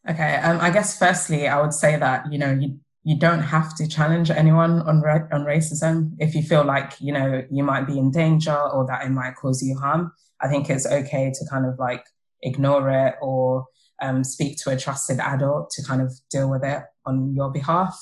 Okay, 0.09 0.35
um, 0.37 0.59
I 0.61 0.69
guess 0.71 0.97
firstly, 0.97 1.47
I 1.47 1.61
would 1.61 1.73
say 1.73 1.97
that 1.97 2.31
you 2.31 2.39
know 2.39 2.51
you 2.51 2.79
you 3.03 3.17
don't 3.17 3.41
have 3.41 3.75
to 3.77 3.87
challenge 3.87 4.31
anyone 4.31 4.81
on 4.81 5.01
ra- 5.01 5.27
on 5.31 5.43
racism 5.45 6.15
if 6.19 6.35
you 6.35 6.41
feel 6.41 6.63
like 6.63 6.93
you 6.99 7.13
know 7.13 7.43
you 7.51 7.63
might 7.63 7.85
be 7.85 7.97
in 7.97 8.11
danger 8.11 8.55
or 8.55 8.85
that 8.87 9.05
it 9.05 9.09
might 9.09 9.35
cause 9.35 9.61
you 9.61 9.77
harm. 9.77 10.11
I 10.41 10.47
think 10.47 10.69
it's 10.69 10.85
okay 10.85 11.31
to 11.33 11.45
kind 11.49 11.65
of 11.65 11.77
like 11.79 12.05
ignore 12.41 12.89
it 12.89 13.15
or 13.21 13.65
um, 14.01 14.23
speak 14.23 14.57
to 14.59 14.69
a 14.71 14.77
trusted 14.77 15.19
adult 15.19 15.69
to 15.71 15.83
kind 15.83 16.01
of 16.01 16.13
deal 16.31 16.49
with 16.49 16.63
it 16.63 16.81
on 17.05 17.35
your 17.35 17.51
behalf. 17.51 17.93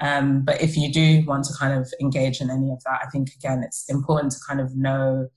Um, 0.00 0.42
but 0.42 0.60
if 0.62 0.76
you 0.76 0.92
do 0.92 1.24
want 1.26 1.44
to 1.44 1.54
kind 1.58 1.78
of 1.78 1.92
engage 2.00 2.40
in 2.40 2.50
any 2.50 2.70
of 2.70 2.82
that, 2.84 3.00
I 3.04 3.10
think 3.10 3.30
again 3.34 3.62
it's 3.62 3.84
important 3.88 4.32
to 4.32 4.38
kind 4.46 4.60
of 4.60 4.74
know 4.74 5.28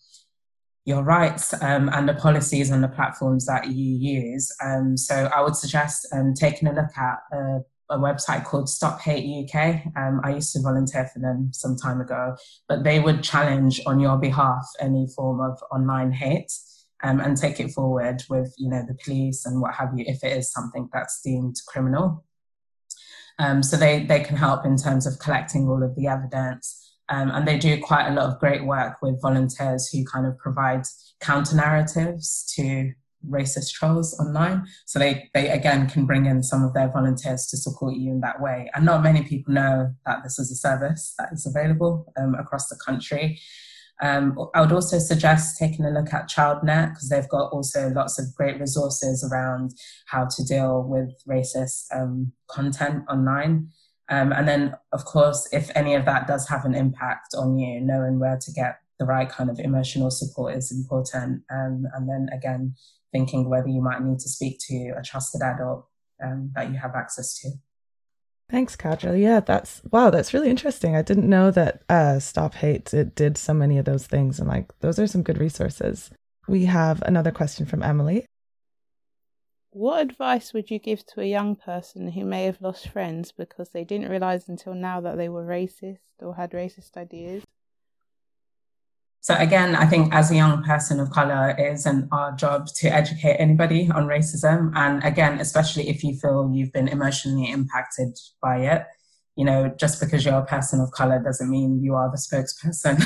your 0.85 1.03
rights 1.03 1.53
um, 1.61 1.89
and 1.93 2.07
the 2.07 2.13
policies 2.13 2.69
and 2.69 2.83
the 2.83 2.89
platforms 2.89 3.45
that 3.45 3.67
you 3.69 3.95
use. 3.95 4.53
Um, 4.61 4.97
so 4.97 5.29
I 5.33 5.41
would 5.41 5.55
suggest 5.55 6.07
um, 6.11 6.33
taking 6.33 6.67
a 6.67 6.73
look 6.73 6.97
at 6.97 7.19
uh, 7.33 7.59
a 7.89 7.97
website 7.97 8.43
called 8.43 8.69
Stop 8.69 8.99
Hate 9.01 9.47
UK. 9.47 9.85
Um, 9.95 10.19
I 10.23 10.35
used 10.35 10.51
to 10.53 10.61
volunteer 10.61 11.09
for 11.13 11.19
them 11.19 11.51
some 11.53 11.77
time 11.77 12.01
ago, 12.01 12.35
but 12.67 12.83
they 12.83 12.99
would 12.99 13.23
challenge 13.23 13.81
on 13.85 13.99
your 13.99 14.17
behalf 14.17 14.67
any 14.79 15.07
form 15.15 15.39
of 15.39 15.61
online 15.71 16.11
hate 16.11 16.51
um, 17.03 17.19
and 17.19 17.37
take 17.37 17.59
it 17.59 17.71
forward 17.71 18.23
with, 18.29 18.53
you 18.57 18.69
know, 18.69 18.83
the 18.87 18.97
police 19.05 19.45
and 19.45 19.61
what 19.61 19.75
have 19.75 19.91
you, 19.95 20.03
if 20.07 20.23
it 20.23 20.35
is 20.37 20.51
something 20.51 20.89
that's 20.91 21.21
deemed 21.21 21.55
criminal. 21.67 22.25
Um, 23.39 23.63
so 23.63 23.77
they, 23.77 24.03
they 24.03 24.19
can 24.19 24.35
help 24.35 24.65
in 24.65 24.77
terms 24.77 25.05
of 25.05 25.19
collecting 25.19 25.67
all 25.67 25.83
of 25.83 25.95
the 25.95 26.07
evidence. 26.07 26.79
Um, 27.09 27.31
and 27.31 27.47
they 27.47 27.57
do 27.57 27.79
quite 27.81 28.07
a 28.07 28.13
lot 28.13 28.29
of 28.29 28.39
great 28.39 28.65
work 28.65 29.01
with 29.01 29.21
volunteers 29.21 29.89
who 29.89 30.05
kind 30.05 30.25
of 30.25 30.37
provide 30.37 30.83
counter 31.19 31.55
narratives 31.55 32.51
to 32.55 32.93
racist 33.29 33.71
trolls 33.71 34.19
online. 34.19 34.65
So 34.85 34.99
they, 34.99 35.29
they 35.33 35.49
again 35.49 35.89
can 35.89 36.05
bring 36.05 36.25
in 36.25 36.43
some 36.43 36.63
of 36.63 36.73
their 36.73 36.89
volunteers 36.89 37.47
to 37.47 37.57
support 37.57 37.95
you 37.95 38.11
in 38.11 38.21
that 38.21 38.41
way. 38.41 38.69
And 38.73 38.85
not 38.85 39.03
many 39.03 39.23
people 39.23 39.53
know 39.53 39.93
that 40.05 40.23
this 40.23 40.39
is 40.39 40.51
a 40.51 40.55
service 40.55 41.13
that 41.17 41.29
is 41.31 41.45
available 41.45 42.11
um, 42.17 42.35
across 42.35 42.67
the 42.67 42.79
country. 42.85 43.39
Um, 44.03 44.37
I 44.53 44.59
would 44.59 44.73
also 44.73 44.99
suggest 44.99 45.57
taking 45.57 45.85
a 45.85 45.89
look 45.89 46.13
at 46.13 46.29
ChildNet 46.29 46.89
because 46.89 47.07
they've 47.07 47.29
got 47.29 47.53
also 47.53 47.89
lots 47.89 48.19
of 48.19 48.35
great 48.35 48.59
resources 48.59 49.23
around 49.23 49.71
how 50.07 50.25
to 50.25 50.43
deal 50.43 50.83
with 50.83 51.09
racist 51.25 51.85
um, 51.95 52.33
content 52.47 53.05
online. 53.09 53.69
Um, 54.09 54.33
and 54.33 54.45
then, 54.45 54.75
of 54.91 55.05
course, 55.05 55.47
if 55.53 55.71
any 55.73 55.95
of 55.95 56.03
that 56.03 56.27
does 56.27 56.49
have 56.49 56.65
an 56.65 56.75
impact 56.75 57.33
on 57.37 57.57
you, 57.57 57.79
knowing 57.79 58.19
where 58.19 58.37
to 58.37 58.51
get 58.51 58.79
the 58.99 59.05
right 59.05 59.29
kind 59.29 59.49
of 59.49 59.57
emotional 59.57 60.11
support 60.11 60.53
is 60.53 60.69
important. 60.69 61.43
Um, 61.49 61.87
and 61.93 62.09
then 62.09 62.27
again, 62.33 62.75
thinking 63.13 63.49
whether 63.49 63.69
you 63.69 63.81
might 63.81 64.01
need 64.01 64.19
to 64.19 64.27
speak 64.27 64.59
to 64.67 64.95
a 64.97 65.01
trusted 65.01 65.41
adult 65.41 65.87
um, 66.21 66.51
that 66.55 66.69
you 66.69 66.77
have 66.77 66.93
access 66.93 67.39
to. 67.39 67.51
Thanks, 68.49 68.75
Kadra. 68.75 69.19
Yeah, 69.19 69.39
that's 69.39 69.81
wow, 69.91 70.09
that's 70.09 70.33
really 70.33 70.49
interesting. 70.49 70.95
I 70.95 71.01
didn't 71.01 71.29
know 71.29 71.49
that 71.51 71.81
uh, 71.89 72.19
Stop 72.19 72.53
Hate 72.55 72.93
it 72.93 73.15
did 73.15 73.37
so 73.37 73.53
many 73.53 73.77
of 73.77 73.85
those 73.85 74.05
things, 74.05 74.39
and 74.39 74.47
like 74.47 74.77
those 74.79 74.99
are 74.99 75.07
some 75.07 75.23
good 75.23 75.39
resources. 75.39 76.11
We 76.47 76.65
have 76.65 77.01
another 77.03 77.31
question 77.31 77.65
from 77.65 77.81
Emily. 77.81 78.25
What 79.71 80.01
advice 80.01 80.53
would 80.53 80.69
you 80.69 80.77
give 80.77 81.03
to 81.07 81.21
a 81.21 81.25
young 81.25 81.55
person 81.55 82.11
who 82.11 82.25
may 82.25 82.43
have 82.45 82.61
lost 82.61 82.89
friends 82.89 83.31
because 83.31 83.69
they 83.69 83.83
didn't 83.83 84.11
realize 84.11 84.47
until 84.47 84.75
now 84.75 85.01
that 85.01 85.17
they 85.17 85.29
were 85.29 85.45
racist 85.45 85.97
or 86.19 86.35
had 86.35 86.51
racist 86.51 86.95
ideas? 86.95 87.43
So 89.23 89.35
again, 89.35 89.73
I 89.73 89.85
think 89.85 90.13
as 90.13 90.31
a 90.31 90.35
young 90.35 90.63
person 90.63 90.99
of 90.99 91.09
color, 91.09 91.55
it 91.57 91.71
isn't 91.75 92.09
our 92.11 92.33
job 92.33 92.67
to 92.75 92.89
educate 92.89 93.37
anybody 93.37 93.89
on 93.89 94.05
racism. 94.05 94.73
And 94.75 95.01
again, 95.01 95.39
especially 95.39 95.87
if 95.87 96.03
you 96.03 96.17
feel 96.17 96.51
you've 96.53 96.73
been 96.73 96.89
emotionally 96.89 97.49
impacted 97.49 98.19
by 98.41 98.57
it, 98.57 98.83
you 99.37 99.45
know, 99.45 99.73
just 99.79 100.01
because 100.01 100.25
you're 100.25 100.39
a 100.39 100.45
person 100.45 100.81
of 100.81 100.91
color 100.91 101.23
doesn't 101.23 101.49
mean 101.49 101.81
you 101.81 101.95
are 101.95 102.11
the 102.11 102.17
spokesperson 102.17 102.99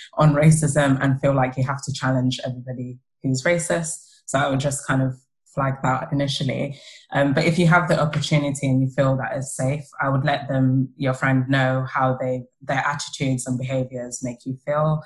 on 0.14 0.34
racism 0.34 0.98
and 1.00 1.20
feel 1.20 1.32
like 1.32 1.56
you 1.56 1.62
have 1.62 1.80
to 1.84 1.92
challenge 1.92 2.40
everybody 2.44 2.98
who's 3.22 3.44
racist. 3.44 3.98
So 4.26 4.40
I 4.40 4.50
would 4.50 4.58
just 4.58 4.84
kind 4.84 5.00
of 5.00 5.14
flag 5.54 5.74
that 5.82 6.08
initially. 6.12 6.78
Um, 7.12 7.34
but 7.34 7.44
if 7.44 7.58
you 7.58 7.66
have 7.66 7.88
the 7.88 8.00
opportunity 8.00 8.68
and 8.68 8.80
you 8.80 8.88
feel 8.88 9.16
that 9.16 9.36
is 9.36 9.54
safe, 9.54 9.84
I 10.00 10.08
would 10.08 10.24
let 10.24 10.48
them, 10.48 10.90
your 10.96 11.14
friend, 11.14 11.48
know 11.48 11.86
how 11.88 12.16
they 12.20 12.44
their 12.60 12.78
attitudes 12.78 13.46
and 13.46 13.58
behaviors 13.58 14.22
make 14.22 14.46
you 14.46 14.56
feel. 14.64 15.02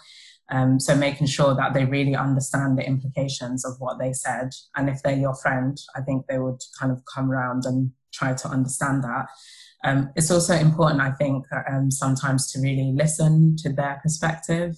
Um, 0.49 0.79
so 0.79 0.95
making 0.95 1.27
sure 1.27 1.55
that 1.57 1.75
they 1.75 1.85
really 1.85 2.15
understand 2.15 2.79
the 2.79 2.87
implications 2.87 3.65
of 3.65 3.75
what 3.79 3.99
they 3.99 4.13
said. 4.13 4.51
And 4.77 4.89
if 4.89 5.03
they're 5.03 5.17
your 5.17 5.35
friend, 5.35 5.77
I 5.97 6.03
think 6.03 6.27
they 6.27 6.39
would 6.39 6.61
kind 6.79 6.93
of 6.93 7.03
come 7.13 7.31
around 7.31 7.65
and 7.65 7.91
try 8.13 8.35
to 8.35 8.49
understand 8.49 9.03
that. 9.03 9.27
Um, 9.85 10.11
it's 10.17 10.31
also 10.31 10.55
important, 10.55 11.01
I 11.01 11.11
think, 11.13 11.47
um, 11.69 11.91
sometimes 11.91 12.51
to 12.53 12.61
really 12.61 12.93
listen 12.95 13.57
to 13.59 13.73
their 13.73 14.01
perspective 14.03 14.77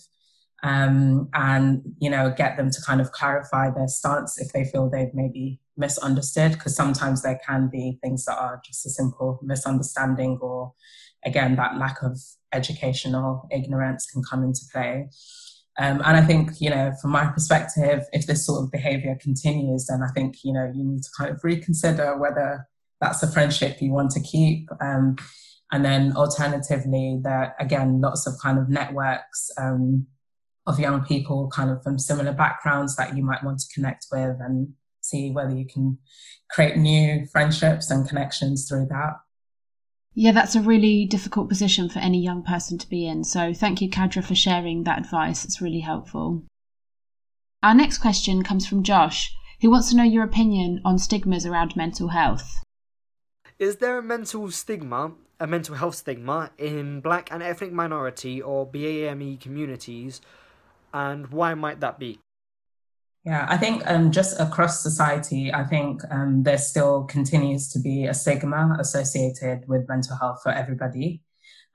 um, 0.62 1.28
and, 1.34 1.82
you 1.98 2.10
know, 2.10 2.34
get 2.36 2.56
them 2.56 2.70
to 2.70 2.80
kind 2.82 3.00
of 3.00 3.12
clarify 3.12 3.70
their 3.70 3.88
stance 3.88 4.40
if 4.40 4.52
they 4.52 4.64
feel 4.64 4.90
they've 4.90 5.14
maybe 5.14 5.60
misunderstood, 5.76 6.52
because 6.52 6.74
sometimes 6.74 7.22
there 7.22 7.40
can 7.46 7.68
be 7.68 7.98
things 8.02 8.24
that 8.24 8.36
are 8.38 8.60
just 8.64 8.84
a 8.86 8.90
simple 8.90 9.38
misunderstanding 9.42 10.38
or, 10.40 10.72
again, 11.24 11.56
that 11.56 11.78
lack 11.78 12.02
of 12.02 12.18
educational 12.52 13.46
ignorance 13.52 14.06
can 14.10 14.22
come 14.28 14.42
into 14.42 14.62
play. 14.72 15.08
Um, 15.78 16.02
and 16.04 16.16
I 16.16 16.22
think, 16.22 16.60
you 16.60 16.70
know, 16.70 16.92
from 17.00 17.12
my 17.12 17.26
perspective, 17.26 18.02
if 18.12 18.26
this 18.26 18.44
sort 18.44 18.64
of 18.64 18.72
behavior 18.72 19.16
continues, 19.20 19.86
then 19.86 20.02
I 20.02 20.10
think, 20.12 20.38
you 20.42 20.52
know, 20.52 20.68
you 20.74 20.82
need 20.84 21.04
to 21.04 21.10
kind 21.16 21.30
of 21.30 21.44
reconsider 21.44 22.18
whether 22.18 22.66
that's 23.00 23.22
a 23.22 23.30
friendship 23.30 23.80
you 23.80 23.92
want 23.92 24.10
to 24.10 24.20
keep. 24.20 24.68
Um, 24.80 25.14
and 25.70 25.84
then 25.84 26.16
alternatively, 26.16 27.20
there 27.22 27.54
again, 27.60 28.00
lots 28.00 28.26
of 28.26 28.34
kind 28.42 28.58
of 28.58 28.68
networks 28.68 29.52
um, 29.56 30.08
of 30.68 30.78
young 30.78 31.04
people 31.04 31.50
kind 31.52 31.70
of 31.70 31.82
from 31.82 31.98
similar 31.98 32.32
backgrounds 32.32 32.94
that 32.96 33.16
you 33.16 33.24
might 33.24 33.42
want 33.42 33.58
to 33.58 33.74
connect 33.74 34.06
with 34.12 34.36
and 34.40 34.74
see 35.00 35.30
whether 35.30 35.54
you 35.54 35.66
can 35.66 35.98
create 36.50 36.76
new 36.76 37.26
friendships 37.32 37.90
and 37.90 38.06
connections 38.06 38.68
through 38.68 38.86
that. 38.90 39.14
Yeah, 40.14 40.32
that's 40.32 40.56
a 40.56 40.60
really 40.60 41.06
difficult 41.06 41.48
position 41.48 41.88
for 41.88 42.00
any 42.00 42.20
young 42.20 42.42
person 42.42 42.76
to 42.78 42.88
be 42.88 43.06
in. 43.06 43.24
So 43.24 43.54
thank 43.54 43.80
you, 43.80 43.88
Kadra, 43.88 44.22
for 44.22 44.34
sharing 44.34 44.84
that 44.84 44.98
advice. 44.98 45.44
It's 45.44 45.60
really 45.60 45.80
helpful. 45.80 46.42
Our 47.62 47.74
next 47.74 47.98
question 47.98 48.42
comes 48.42 48.66
from 48.66 48.82
Josh, 48.82 49.34
who 49.60 49.70
wants 49.70 49.90
to 49.90 49.96
know 49.96 50.04
your 50.04 50.24
opinion 50.24 50.80
on 50.84 50.98
stigmas 50.98 51.46
around 51.46 51.76
mental 51.76 52.08
health. 52.08 52.62
Is 53.58 53.76
there 53.76 53.98
a 53.98 54.02
mental 54.02 54.50
stigma, 54.50 55.12
a 55.40 55.46
mental 55.46 55.76
health 55.76 55.94
stigma, 55.94 56.50
in 56.58 57.00
black 57.00 57.32
and 57.32 57.42
ethnic 57.42 57.72
minority 57.72 58.42
or 58.42 58.66
BAME 58.66 59.40
communities, 59.40 60.20
and 60.92 61.26
why 61.28 61.54
might 61.54 61.80
that 61.80 61.98
be? 61.98 62.20
Yeah, 63.24 63.46
I 63.48 63.56
think 63.58 63.82
um, 63.86 64.10
just 64.10 64.40
across 64.40 64.82
society, 64.82 65.52
I 65.52 65.64
think 65.64 66.02
um, 66.10 66.44
there 66.44 66.56
still 66.56 67.04
continues 67.04 67.68
to 67.70 67.78
be 67.78 68.06
a 68.06 68.14
stigma 68.14 68.76
associated 68.80 69.68
with 69.68 69.88
mental 69.88 70.16
health 70.16 70.40
for 70.42 70.50
everybody. 70.50 71.20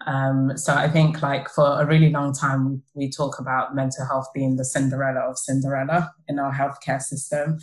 Um, 0.05 0.57
so 0.57 0.73
I 0.73 0.89
think 0.89 1.21
like 1.21 1.49
for 1.49 1.81
a 1.81 1.85
really 1.85 2.09
long 2.09 2.33
time, 2.33 2.69
we, 2.69 3.05
we 3.05 3.09
talk 3.09 3.39
about 3.39 3.75
mental 3.75 4.05
health 4.05 4.27
being 4.33 4.57
the 4.57 4.65
Cinderella 4.65 5.21
of 5.21 5.37
Cinderella 5.37 6.13
in 6.27 6.39
our 6.39 6.53
healthcare 6.53 7.01
system. 7.01 7.57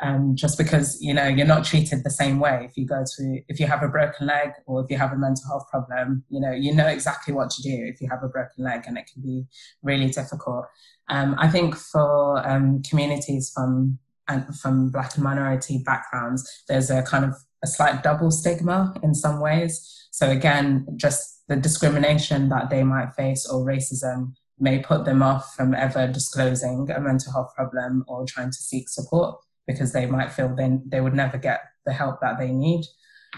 Um, 0.00 0.34
just 0.34 0.58
because, 0.58 1.00
you 1.00 1.14
know, 1.14 1.26
you're 1.28 1.46
not 1.46 1.64
treated 1.64 2.02
the 2.02 2.10
same 2.10 2.40
way 2.40 2.66
if 2.68 2.76
you 2.76 2.86
go 2.86 3.04
to, 3.16 3.40
if 3.48 3.60
you 3.60 3.66
have 3.66 3.82
a 3.82 3.88
broken 3.88 4.26
leg 4.26 4.50
or 4.66 4.82
if 4.82 4.90
you 4.90 4.98
have 4.98 5.12
a 5.12 5.16
mental 5.16 5.44
health 5.46 5.68
problem, 5.70 6.24
you 6.28 6.40
know, 6.40 6.50
you 6.50 6.74
know 6.74 6.86
exactly 6.86 7.32
what 7.32 7.50
to 7.50 7.62
do 7.62 7.70
if 7.70 8.00
you 8.00 8.08
have 8.08 8.22
a 8.22 8.28
broken 8.28 8.64
leg 8.64 8.82
and 8.86 8.98
it 8.98 9.08
can 9.12 9.22
be 9.22 9.44
really 9.82 10.08
difficult. 10.08 10.66
Um, 11.08 11.36
I 11.38 11.48
think 11.48 11.76
for 11.76 12.46
um, 12.48 12.82
communities 12.88 13.52
from, 13.54 13.98
and 14.28 14.56
from 14.56 14.90
black 14.90 15.14
and 15.14 15.24
minority 15.24 15.82
backgrounds, 15.84 16.64
there's 16.68 16.90
a 16.90 17.02
kind 17.02 17.24
of 17.24 17.34
a 17.62 17.66
slight 17.66 18.02
double 18.02 18.30
stigma 18.30 18.94
in 19.02 19.14
some 19.14 19.40
ways. 19.40 20.08
So 20.10 20.30
again, 20.30 20.86
just 20.96 21.31
the 21.48 21.56
discrimination 21.56 22.48
that 22.48 22.70
they 22.70 22.82
might 22.82 23.12
face 23.14 23.46
or 23.48 23.64
racism 23.64 24.34
may 24.58 24.78
put 24.78 25.04
them 25.04 25.22
off 25.22 25.54
from 25.54 25.74
ever 25.74 26.06
disclosing 26.06 26.88
a 26.90 27.00
mental 27.00 27.32
health 27.32 27.52
problem 27.56 28.04
or 28.06 28.24
trying 28.24 28.50
to 28.50 28.56
seek 28.56 28.88
support 28.88 29.36
because 29.66 29.92
they 29.92 30.06
might 30.06 30.32
feel 30.32 30.54
then 30.54 30.82
they 30.86 31.00
would 31.00 31.14
never 31.14 31.38
get 31.38 31.62
the 31.84 31.92
help 31.92 32.20
that 32.20 32.38
they 32.38 32.50
need. 32.50 32.84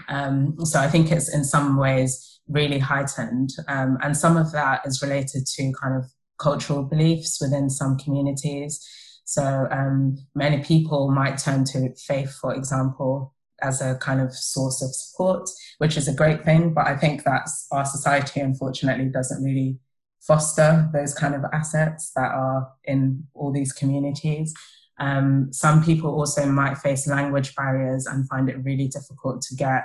Um, 0.09 0.55
so 0.65 0.79
I 0.79 0.87
think 0.87 1.11
it's 1.11 1.33
in 1.33 1.43
some 1.43 1.77
ways 1.77 2.39
really 2.47 2.79
heightened. 2.79 3.49
Um, 3.67 3.97
and 4.01 4.15
some 4.15 4.37
of 4.37 4.51
that 4.51 4.81
is 4.85 5.01
related 5.01 5.45
to 5.45 5.73
kind 5.81 5.95
of 5.95 6.05
cultural 6.37 6.83
beliefs 6.83 7.39
within 7.41 7.69
some 7.69 7.97
communities. 7.97 8.85
So 9.23 9.67
um, 9.71 10.17
many 10.35 10.63
people 10.63 11.09
might 11.09 11.37
turn 11.37 11.63
to 11.65 11.95
faith, 11.95 12.37
for 12.39 12.53
example, 12.53 13.33
as 13.65 13.81
a 13.81 13.95
kind 13.95 14.21
of 14.21 14.29
source 14.33 14.81
of 14.81 14.91
support, 14.93 15.49
which 15.81 15.97
is 15.97 16.07
a 16.07 16.13
great 16.21 16.41
thing. 16.45 16.73
But 16.73 16.87
I 16.87 16.95
think 16.95 17.23
that 17.23 17.49
our 17.71 17.85
society, 17.85 18.39
unfortunately, 18.39 19.09
doesn't 19.09 19.43
really 19.43 19.79
foster 20.21 20.89
those 20.93 21.13
kind 21.13 21.35
of 21.35 21.43
assets 21.59 22.11
that 22.15 22.31
are 22.31 22.61
in 22.83 23.27
all 23.33 23.51
these 23.51 23.73
communities. 23.73 24.53
Um, 24.97 25.49
some 25.51 25.83
people 25.83 26.11
also 26.11 26.45
might 26.45 26.77
face 26.77 27.07
language 27.07 27.53
barriers 27.55 28.07
and 28.07 28.27
find 28.29 28.49
it 28.49 28.63
really 28.63 28.87
difficult 28.87 29.41
to 29.47 29.55
get 29.55 29.83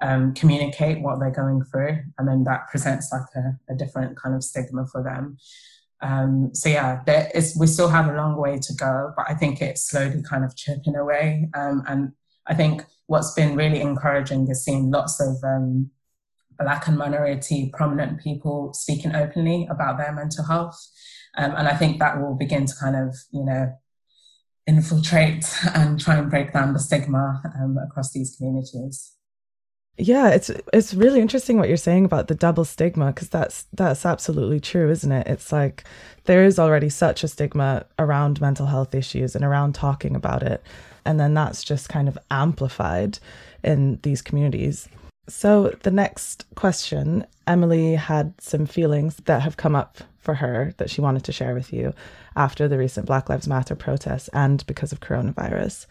um, 0.00 0.34
communicate 0.34 1.02
what 1.02 1.18
they're 1.18 1.30
going 1.30 1.62
through, 1.70 1.98
and 2.18 2.28
then 2.28 2.44
that 2.44 2.68
presents 2.70 3.10
like 3.12 3.28
a, 3.34 3.72
a 3.72 3.76
different 3.76 4.16
kind 4.16 4.34
of 4.34 4.44
stigma 4.44 4.86
for 4.92 5.02
them. 5.02 5.38
Um, 6.02 6.50
so 6.52 6.68
yeah, 6.68 7.00
there 7.06 7.30
is, 7.34 7.56
we 7.58 7.66
still 7.66 7.88
have 7.88 8.08
a 8.08 8.16
long 8.16 8.36
way 8.36 8.58
to 8.58 8.74
go, 8.74 9.12
but 9.16 9.26
I 9.28 9.34
think 9.34 9.62
it's 9.62 9.88
slowly 9.88 10.22
kind 10.22 10.44
of 10.44 10.54
chipping 10.54 10.96
away. 10.96 11.48
Um, 11.54 11.82
and 11.88 12.12
I 12.46 12.54
think 12.54 12.84
what's 13.06 13.34
been 13.34 13.56
really 13.56 13.80
encouraging 13.80 14.48
is 14.48 14.64
seeing 14.64 14.90
lots 14.90 15.20
of 15.20 15.36
um, 15.44 15.90
Black 16.58 16.86
and 16.86 16.96
minority 16.96 17.70
prominent 17.74 18.20
people 18.20 18.72
speaking 18.72 19.14
openly 19.14 19.66
about 19.70 19.98
their 19.98 20.12
mental 20.12 20.44
health. 20.44 20.78
Um, 21.36 21.52
and 21.56 21.68
I 21.68 21.76
think 21.76 21.98
that 21.98 22.20
will 22.20 22.34
begin 22.34 22.66
to 22.66 22.74
kind 22.80 22.96
of, 22.96 23.14
you 23.30 23.44
know, 23.44 23.72
infiltrate 24.66 25.44
and 25.74 26.00
try 26.00 26.16
and 26.16 26.30
break 26.30 26.52
down 26.52 26.72
the 26.72 26.78
stigma 26.78 27.42
um, 27.60 27.76
across 27.78 28.12
these 28.12 28.36
communities. 28.36 29.12
Yeah, 29.98 30.28
it's 30.28 30.50
it's 30.74 30.92
really 30.92 31.20
interesting 31.22 31.56
what 31.56 31.68
you're 31.68 31.78
saying 31.78 32.04
about 32.04 32.28
the 32.28 32.34
double 32.34 32.66
stigma 32.66 33.06
because 33.06 33.30
that's 33.30 33.64
that's 33.72 34.04
absolutely 34.04 34.60
true, 34.60 34.90
isn't 34.90 35.10
it? 35.10 35.26
It's 35.26 35.50
like 35.50 35.84
there 36.24 36.44
is 36.44 36.58
already 36.58 36.90
such 36.90 37.24
a 37.24 37.28
stigma 37.28 37.86
around 37.98 38.38
mental 38.38 38.66
health 38.66 38.94
issues 38.94 39.34
and 39.34 39.42
around 39.42 39.74
talking 39.74 40.14
about 40.14 40.42
it, 40.42 40.62
and 41.06 41.18
then 41.18 41.34
that's 41.34 41.64
just 41.64 41.88
kind 41.88 42.08
of 42.08 42.18
amplified 42.30 43.18
in 43.62 43.98
these 44.02 44.20
communities. 44.20 44.88
So 45.28 45.74
the 45.82 45.90
next 45.90 46.44
question, 46.54 47.26
Emily 47.46 47.94
had 47.94 48.34
some 48.40 48.66
feelings 48.66 49.16
that 49.24 49.42
have 49.42 49.56
come 49.56 49.74
up 49.74 49.98
for 50.18 50.34
her 50.34 50.72
that 50.76 50.90
she 50.90 51.00
wanted 51.00 51.24
to 51.24 51.32
share 51.32 51.54
with 51.54 51.72
you 51.72 51.94
after 52.36 52.68
the 52.68 52.78
recent 52.78 53.06
Black 53.06 53.28
Lives 53.28 53.48
Matter 53.48 53.74
protests 53.74 54.28
and 54.32 54.64
because 54.66 54.92
of 54.92 55.00
coronavirus. 55.00 55.86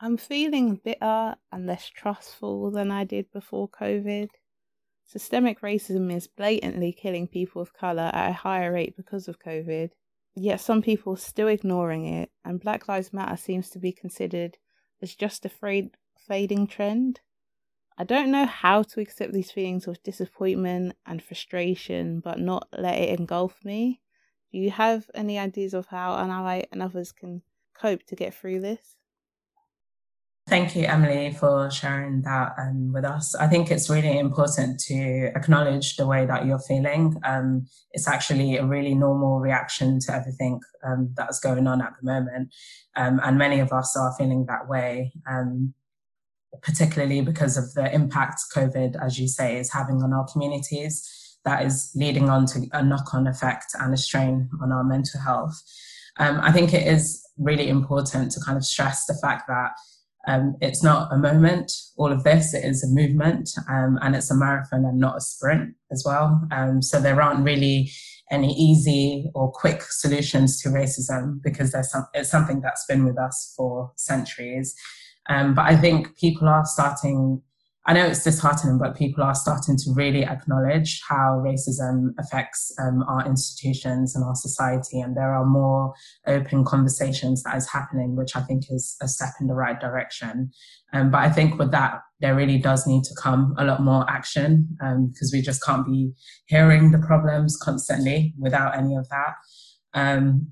I'm 0.00 0.16
feeling 0.16 0.80
bitter 0.84 1.36
and 1.50 1.66
less 1.66 1.88
trustful 1.88 2.70
than 2.70 2.90
I 2.90 3.04
did 3.04 3.32
before 3.32 3.68
COVID. 3.68 4.28
Systemic 5.04 5.60
racism 5.62 6.14
is 6.14 6.26
blatantly 6.26 6.92
killing 6.92 7.28
people 7.28 7.62
of 7.62 7.72
colour 7.72 8.10
at 8.12 8.30
a 8.30 8.34
higher 8.34 8.72
rate 8.72 8.96
because 8.96 9.28
of 9.28 9.38
COVID, 9.38 9.90
yet 10.36 10.60
some 10.60 10.82
people 10.82 11.14
are 11.14 11.18
still 11.18 11.48
ignoring 11.48 12.06
it, 12.06 12.30
and 12.44 12.60
Black 12.60 12.88
Lives 12.88 13.12
Matter 13.12 13.36
seems 13.36 13.70
to 13.70 13.78
be 13.78 13.92
considered 13.92 14.58
as 15.00 15.14
just 15.14 15.44
a 15.44 15.50
fading 16.28 16.66
trend. 16.66 17.20
I 17.98 18.04
don't 18.04 18.30
know 18.30 18.44
how 18.44 18.82
to 18.82 19.00
accept 19.00 19.32
these 19.32 19.50
feelings 19.50 19.86
of 19.86 20.02
disappointment 20.02 20.96
and 21.06 21.22
frustration, 21.22 22.20
but 22.20 22.38
not 22.38 22.68
let 22.76 22.98
it 22.98 23.18
engulf 23.18 23.64
me. 23.64 24.02
Do 24.52 24.58
you 24.58 24.70
have 24.70 25.10
any 25.14 25.38
ideas 25.38 25.72
of 25.74 25.86
how 25.86 26.16
an 26.16 26.30
ally 26.30 26.64
and 26.70 26.82
others 26.82 27.12
can 27.12 27.42
cope 27.74 28.04
to 28.06 28.16
get 28.16 28.34
through 28.34 28.60
this? 28.60 28.96
Thank 30.48 30.76
you, 30.76 30.84
Emily, 30.84 31.32
for 31.32 31.68
sharing 31.72 32.22
that 32.22 32.54
um, 32.56 32.92
with 32.92 33.04
us. 33.04 33.34
I 33.34 33.48
think 33.48 33.68
it's 33.68 33.90
really 33.90 34.16
important 34.16 34.78
to 34.84 35.32
acknowledge 35.34 35.96
the 35.96 36.06
way 36.06 36.24
that 36.24 36.46
you're 36.46 36.60
feeling. 36.60 37.16
Um, 37.24 37.66
it's 37.90 38.06
actually 38.06 38.56
a 38.56 38.64
really 38.64 38.94
normal 38.94 39.40
reaction 39.40 39.98
to 40.00 40.14
everything 40.14 40.60
um, 40.84 41.12
that's 41.16 41.40
going 41.40 41.66
on 41.66 41.82
at 41.82 41.94
the 42.00 42.06
moment. 42.06 42.54
Um, 42.94 43.20
and 43.24 43.36
many 43.36 43.58
of 43.58 43.72
us 43.72 43.96
are 43.96 44.14
feeling 44.16 44.46
that 44.46 44.68
way, 44.68 45.12
um, 45.28 45.74
particularly 46.62 47.22
because 47.22 47.56
of 47.56 47.74
the 47.74 47.92
impact 47.92 48.42
COVID, 48.54 49.04
as 49.04 49.18
you 49.18 49.26
say, 49.26 49.58
is 49.58 49.72
having 49.72 50.00
on 50.00 50.12
our 50.12 50.28
communities. 50.32 51.38
That 51.44 51.64
is 51.64 51.90
leading 51.96 52.30
on 52.30 52.46
to 52.46 52.68
a 52.72 52.84
knock 52.84 53.12
on 53.14 53.26
effect 53.26 53.74
and 53.80 53.92
a 53.92 53.96
strain 53.96 54.48
on 54.62 54.70
our 54.70 54.84
mental 54.84 55.20
health. 55.20 55.60
Um, 56.18 56.38
I 56.40 56.52
think 56.52 56.72
it 56.72 56.86
is 56.86 57.26
really 57.36 57.68
important 57.68 58.30
to 58.32 58.40
kind 58.40 58.56
of 58.56 58.64
stress 58.64 59.06
the 59.06 59.18
fact 59.20 59.48
that 59.48 59.72
um, 60.26 60.56
it's 60.60 60.82
not 60.82 61.12
a 61.12 61.16
moment, 61.16 61.72
all 61.96 62.10
of 62.10 62.24
this, 62.24 62.52
it 62.52 62.64
is 62.64 62.82
a 62.82 62.88
movement 62.88 63.50
um, 63.70 63.98
and 64.02 64.16
it's 64.16 64.30
a 64.30 64.34
marathon 64.34 64.84
and 64.84 64.98
not 64.98 65.16
a 65.16 65.20
sprint 65.20 65.74
as 65.92 66.02
well. 66.04 66.46
Um, 66.50 66.82
so 66.82 67.00
there 67.00 67.22
aren't 67.22 67.44
really 67.44 67.90
any 68.30 68.52
easy 68.54 69.30
or 69.34 69.52
quick 69.52 69.82
solutions 69.82 70.60
to 70.62 70.68
racism 70.68 71.40
because 71.42 71.70
there's 71.70 71.92
some, 71.92 72.06
it's 72.12 72.28
something 72.28 72.60
that's 72.60 72.84
been 72.86 73.04
with 73.04 73.18
us 73.18 73.54
for 73.56 73.92
centuries. 73.96 74.74
Um, 75.28 75.54
but 75.54 75.66
I 75.66 75.76
think 75.76 76.16
people 76.16 76.48
are 76.48 76.64
starting 76.64 77.40
I 77.88 77.92
know 77.92 78.04
it's 78.04 78.24
disheartening, 78.24 78.78
but 78.78 78.96
people 78.96 79.22
are 79.22 79.34
starting 79.34 79.76
to 79.76 79.92
really 79.94 80.24
acknowledge 80.24 81.00
how 81.08 81.40
racism 81.44 82.14
affects 82.18 82.74
um, 82.80 83.04
our 83.06 83.24
institutions 83.24 84.16
and 84.16 84.24
our 84.24 84.34
society, 84.34 85.00
and 85.00 85.16
there 85.16 85.32
are 85.32 85.46
more 85.46 85.94
open 86.26 86.64
conversations 86.64 87.44
that 87.44 87.56
is 87.56 87.70
happening, 87.70 88.16
which 88.16 88.34
I 88.34 88.40
think 88.40 88.64
is 88.70 88.96
a 89.00 89.06
step 89.06 89.34
in 89.40 89.46
the 89.46 89.54
right 89.54 89.78
direction. 89.78 90.50
Um, 90.92 91.12
but 91.12 91.18
I 91.18 91.30
think 91.30 91.60
with 91.60 91.70
that, 91.70 92.00
there 92.18 92.34
really 92.34 92.58
does 92.58 92.88
need 92.88 93.04
to 93.04 93.14
come 93.22 93.54
a 93.56 93.64
lot 93.64 93.80
more 93.80 94.04
action 94.10 94.76
because 94.80 95.32
um, 95.32 95.32
we 95.32 95.40
just 95.40 95.64
can't 95.64 95.86
be 95.86 96.10
hearing 96.46 96.90
the 96.90 96.98
problems 96.98 97.56
constantly 97.56 98.34
without 98.36 98.76
any 98.76 98.96
of 98.96 99.08
that. 99.10 99.34
Um, 99.94 100.48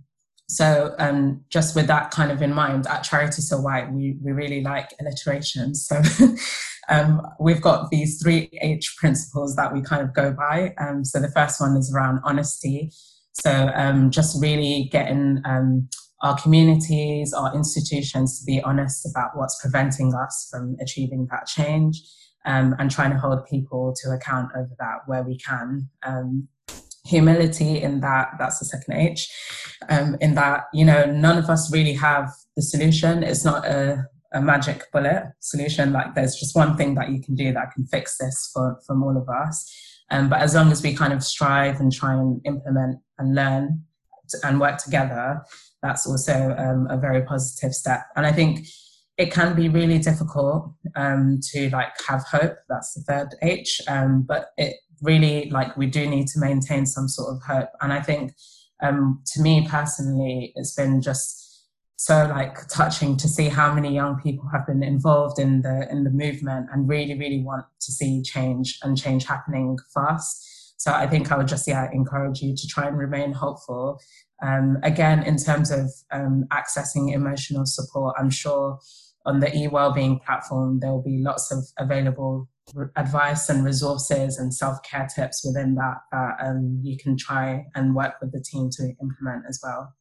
so 0.48 0.94
um, 0.98 1.42
just 1.48 1.74
with 1.74 1.86
that 1.86 2.10
kind 2.10 2.30
of 2.30 2.42
in 2.42 2.52
mind, 2.52 2.86
at 2.86 3.02
Charity 3.02 3.42
So 3.42 3.60
White, 3.60 3.90
we, 3.92 4.16
we 4.22 4.32
really 4.32 4.60
like 4.60 4.90
alliteration. 5.00 5.74
So 5.74 6.02
um, 6.88 7.22
we've 7.40 7.60
got 7.60 7.90
these 7.90 8.20
three 8.22 8.50
H 8.60 8.96
principles 8.98 9.56
that 9.56 9.72
we 9.72 9.80
kind 9.82 10.02
of 10.02 10.14
go 10.14 10.32
by. 10.32 10.74
Um, 10.78 11.04
so 11.04 11.20
the 11.20 11.30
first 11.30 11.60
one 11.60 11.76
is 11.76 11.92
around 11.94 12.20
honesty. 12.24 12.90
So 13.32 13.70
um, 13.74 14.10
just 14.10 14.40
really 14.40 14.88
getting 14.92 15.40
um, 15.44 15.88
our 16.22 16.36
communities, 16.40 17.32
our 17.32 17.54
institutions 17.54 18.38
to 18.40 18.46
be 18.46 18.60
honest 18.62 19.06
about 19.10 19.30
what's 19.34 19.60
preventing 19.60 20.14
us 20.14 20.48
from 20.50 20.76
achieving 20.80 21.26
that 21.30 21.46
change. 21.46 22.02
Um, 22.46 22.74
and 22.78 22.90
trying 22.90 23.10
to 23.10 23.16
hold 23.16 23.46
people 23.46 23.94
to 24.02 24.10
account 24.10 24.50
over 24.54 24.68
that 24.78 24.98
where 25.06 25.22
we 25.22 25.38
can. 25.38 25.88
Um, 26.02 26.48
humility 27.06 27.82
in 27.82 28.00
that 28.00 28.32
that's 28.38 28.58
the 28.58 28.64
second 28.64 28.94
H, 28.94 29.30
um, 29.88 30.16
in 30.20 30.34
that 30.34 30.64
you 30.72 30.84
know 30.84 31.06
none 31.06 31.38
of 31.38 31.48
us 31.48 31.72
really 31.72 31.94
have 31.94 32.30
the 32.56 32.62
solution. 32.62 33.22
It's 33.22 33.44
not 33.44 33.64
a 33.64 34.04
a 34.34 34.40
magic 34.40 34.82
bullet 34.92 35.32
solution. 35.40 35.92
Like 35.92 36.14
there's 36.14 36.36
just 36.36 36.54
one 36.54 36.76
thing 36.76 36.94
that 36.96 37.10
you 37.10 37.22
can 37.22 37.34
do 37.34 37.52
that 37.52 37.72
can 37.72 37.86
fix 37.86 38.18
this 38.18 38.50
for 38.52 38.78
from 38.86 39.02
all 39.02 39.16
of 39.16 39.28
us. 39.28 39.72
Um, 40.10 40.28
but 40.28 40.40
as 40.40 40.54
long 40.54 40.70
as 40.70 40.82
we 40.82 40.94
kind 40.94 41.12
of 41.12 41.22
strive 41.22 41.80
and 41.80 41.90
try 41.92 42.12
and 42.14 42.40
implement 42.44 42.98
and 43.18 43.34
learn 43.34 43.82
and 44.42 44.60
work 44.60 44.78
together, 44.78 45.42
that's 45.82 46.06
also 46.06 46.54
um, 46.58 46.86
a 46.90 46.98
very 46.98 47.22
positive 47.22 47.74
step. 47.74 48.02
And 48.16 48.26
I 48.26 48.32
think 48.32 48.66
it 49.16 49.32
can 49.32 49.54
be 49.54 49.68
really 49.68 49.98
difficult 49.98 50.72
um, 50.96 51.38
to 51.52 51.70
like 51.70 51.92
have 52.08 52.24
hope. 52.24 52.56
That's 52.68 52.94
the 52.94 53.02
third 53.02 53.28
H. 53.42 53.80
Um, 53.88 54.24
but 54.26 54.46
it 54.56 54.76
really 55.02 55.50
like 55.50 55.76
we 55.76 55.86
do 55.86 56.08
need 56.08 56.26
to 56.28 56.40
maintain 56.40 56.86
some 56.86 57.08
sort 57.08 57.34
of 57.34 57.42
hope. 57.42 57.68
And 57.80 57.92
I 57.92 58.00
think 58.00 58.32
um, 58.82 59.22
to 59.32 59.42
me 59.42 59.66
personally, 59.68 60.52
it's 60.56 60.74
been 60.74 61.00
just 61.00 61.43
so 62.04 62.26
like 62.28 62.68
touching 62.68 63.16
to 63.16 63.26
see 63.26 63.48
how 63.48 63.72
many 63.72 63.94
young 63.94 64.20
people 64.20 64.46
have 64.52 64.66
been 64.66 64.82
involved 64.82 65.38
in 65.38 65.62
the 65.62 65.88
in 65.90 66.04
the 66.04 66.10
movement 66.10 66.66
and 66.70 66.86
really 66.86 67.18
really 67.18 67.42
want 67.42 67.64
to 67.80 67.90
see 67.92 68.20
change 68.20 68.78
and 68.82 68.98
change 68.98 69.24
happening 69.24 69.78
fast 69.94 70.36
So 70.76 70.92
I 70.92 71.06
think 71.06 71.32
I 71.32 71.38
would 71.38 71.48
just 71.48 71.66
yeah 71.66 71.88
encourage 72.00 72.42
you 72.42 72.54
to 72.54 72.66
try 72.68 72.88
and 72.88 72.98
remain 72.98 73.32
hopeful. 73.32 74.02
Um, 74.42 74.76
again, 74.82 75.22
in 75.22 75.38
terms 75.38 75.70
of 75.70 75.86
um, 76.12 76.44
accessing 76.52 77.14
emotional 77.14 77.64
support, 77.64 78.16
I'm 78.18 78.28
sure 78.28 78.78
on 79.24 79.40
the 79.40 79.50
e-wellbeing 79.56 80.20
platform 80.26 80.80
there 80.80 80.90
will 80.90 81.08
be 81.12 81.22
lots 81.30 81.50
of 81.50 81.60
available 81.78 82.50
advice 82.96 83.48
and 83.48 83.64
resources 83.64 84.36
and 84.36 84.52
self-care 84.52 85.08
tips 85.14 85.42
within 85.46 85.74
that 85.76 85.98
that 86.12 86.32
um, 86.46 86.80
you 86.82 86.98
can 87.02 87.16
try 87.16 87.64
and 87.74 87.94
work 87.94 88.14
with 88.20 88.32
the 88.32 88.44
team 88.50 88.68
to 88.76 88.82
implement 89.00 89.44
as 89.48 89.58
well. 89.64 89.94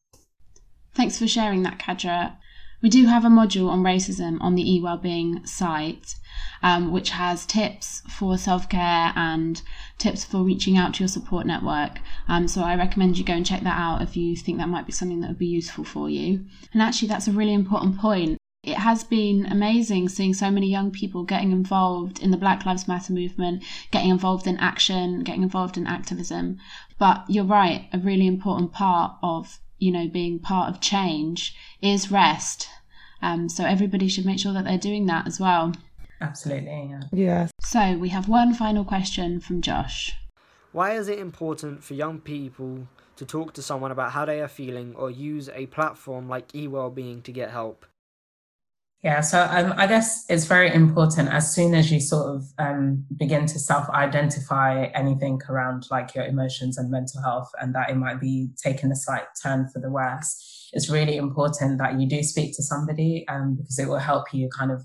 Thanks 0.96 1.18
for 1.18 1.28
sharing 1.28 1.64
that, 1.64 1.80
Kadra. 1.80 2.38
We 2.84 2.90
do 2.90 3.06
have 3.06 3.24
a 3.24 3.30
module 3.30 3.70
on 3.70 3.82
racism 3.82 4.38
on 4.42 4.56
the 4.56 4.64
eWellbeing 4.64 5.48
site, 5.48 6.16
um, 6.62 6.92
which 6.92 7.12
has 7.12 7.46
tips 7.46 8.04
for 8.10 8.38
self 8.38 8.68
care 8.68 9.14
and 9.16 9.62
tips 9.98 10.26
for 10.26 10.44
reaching 10.44 10.78
out 10.78 10.96
to 10.96 11.04
your 11.04 11.08
support 11.08 11.48
network. 11.48 12.00
Um, 12.28 12.48
so 12.48 12.62
I 12.62 12.76
recommend 12.76 13.18
you 13.18 13.24
go 13.24 13.34
and 13.34 13.46
check 13.46 13.62
that 13.62 13.80
out 13.80 14.02
if 14.02 14.18
you 14.18 14.36
think 14.36 14.58
that 14.58 14.68
might 14.68 14.86
be 14.86 14.92
something 14.92 15.22
that 15.22 15.30
would 15.30 15.40
be 15.40 15.48
useful 15.48 15.86
for 15.86 16.10
you. 16.10 16.46
And 16.74 16.82
actually, 16.82 17.08
that's 17.08 17.28
a 17.28 17.32
really 17.32 17.54
important 17.54 17.98
point. 17.98 18.38
It 18.64 18.78
has 18.78 19.04
been 19.04 19.46
amazing 19.46 20.10
seeing 20.10 20.34
so 20.34 20.52
many 20.52 20.70
young 20.70 20.92
people 20.92 21.24
getting 21.24 21.52
involved 21.52 22.22
in 22.22 22.32
the 22.32 22.38
Black 22.38 22.66
Lives 22.66 22.88
Matter 22.88 23.14
movement, 23.14 23.64
getting 23.92 24.10
involved 24.10 24.46
in 24.46 24.58
action, 24.58 25.24
getting 25.24 25.44
involved 25.44 25.78
in 25.78 25.88
activism. 25.88 26.60
But 27.00 27.26
you're 27.30 27.46
right, 27.46 27.88
a 27.92 27.98
really 27.98 28.28
important 28.28 28.72
part 28.72 29.16
of 29.24 29.60
you 29.84 29.92
know, 29.92 30.08
being 30.08 30.40
part 30.40 30.70
of 30.70 30.80
change 30.80 31.56
is 31.82 32.10
rest. 32.10 32.70
Um, 33.22 33.50
so 33.50 33.66
everybody 33.66 34.08
should 34.08 34.26
make 34.26 34.40
sure 34.40 34.54
that 34.54 34.64
they're 34.64 34.78
doing 34.78 35.06
that 35.08 35.28
as 35.28 35.40
well. 35.40 35.74
Absolutely. 36.22 36.90
Yeah. 36.90 37.02
yeah. 37.12 37.48
So 37.62 37.98
we 37.98 38.10
have 38.10 38.30
one 38.30 38.54
final 38.54 38.86
question 38.86 39.42
from 39.42 39.62
Josh. 39.62 40.16
Why 40.72 40.94
is 40.94 41.10
it 41.10 41.20
important 41.20 41.84
for 41.84 41.94
young 41.96 42.20
people 42.20 42.88
to 43.18 43.26
talk 43.26 43.54
to 43.54 43.62
someone 43.62 43.92
about 43.92 44.12
how 44.14 44.26
they 44.26 44.42
are 44.42 44.48
feeling 44.48 44.96
or 44.96 45.12
use 45.12 45.50
a 45.54 45.66
platform 45.68 46.30
like 46.30 46.48
eWellbeing 46.54 47.24
to 47.24 47.32
get 47.32 47.52
help? 47.52 47.86
Yeah, 49.04 49.20
so 49.20 49.46
um, 49.52 49.74
I 49.76 49.86
guess 49.86 50.24
it's 50.30 50.46
very 50.46 50.74
important 50.74 51.28
as 51.28 51.54
soon 51.54 51.76
as 51.76 51.92
you 51.92 52.00
sort 52.00 52.36
of 52.36 52.44
um, 52.58 53.04
begin 53.18 53.46
to 53.48 53.60
self 53.60 53.90
identify 53.90 54.86
anything 54.96 55.42
around 55.50 55.88
like 55.92 56.16
your 56.16 56.24
emotions 56.24 56.78
and 56.78 56.90
mental 56.90 57.22
health, 57.22 57.52
and 57.60 57.76
that 57.76 57.90
it 57.90 57.98
might 57.98 58.22
be 58.22 58.48
taking 58.64 58.92
a 58.94 58.96
slight 58.96 59.26
turn 59.44 59.68
for 59.74 59.82
the 59.82 59.90
worse. 59.90 60.70
It's 60.72 60.90
really 60.90 61.18
important 61.18 61.80
that 61.80 62.00
you 62.00 62.08
do 62.08 62.24
speak 62.24 62.56
to 62.56 62.64
somebody 62.64 63.26
um, 63.28 63.58
because 63.58 63.78
it 63.78 63.90
will 63.90 64.00
help 64.00 64.34
you 64.34 64.48
kind 64.58 64.72
of 64.72 64.82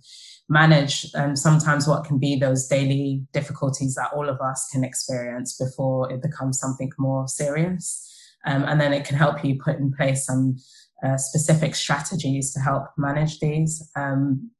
manage 0.48 1.06
um, 1.14 1.36
sometimes 1.36 1.86
what 1.86 2.04
can 2.04 2.18
be 2.18 2.34
those 2.34 2.66
daily 2.66 3.22
difficulties 3.32 3.94
that 3.94 4.12
all 4.12 4.28
of 4.28 4.40
us 4.40 4.68
can 4.72 4.82
experience 4.82 5.56
before 5.56 6.10
it 6.12 6.22
becomes 6.22 6.58
something 6.58 6.90
more 6.98 7.28
serious. 7.28 8.04
Um, 8.44 8.64
and 8.64 8.80
then 8.80 8.92
it 8.92 9.04
can 9.04 9.16
help 9.16 9.44
you 9.44 9.60
put 9.62 9.76
in 9.76 9.92
place 9.92 10.26
some 10.26 10.56
specific 11.16 11.74
strategies 11.74 12.52
to 12.54 12.60
help 12.60 12.84
manage 12.96 13.38
these. 13.40 13.88
Um, 13.96 14.50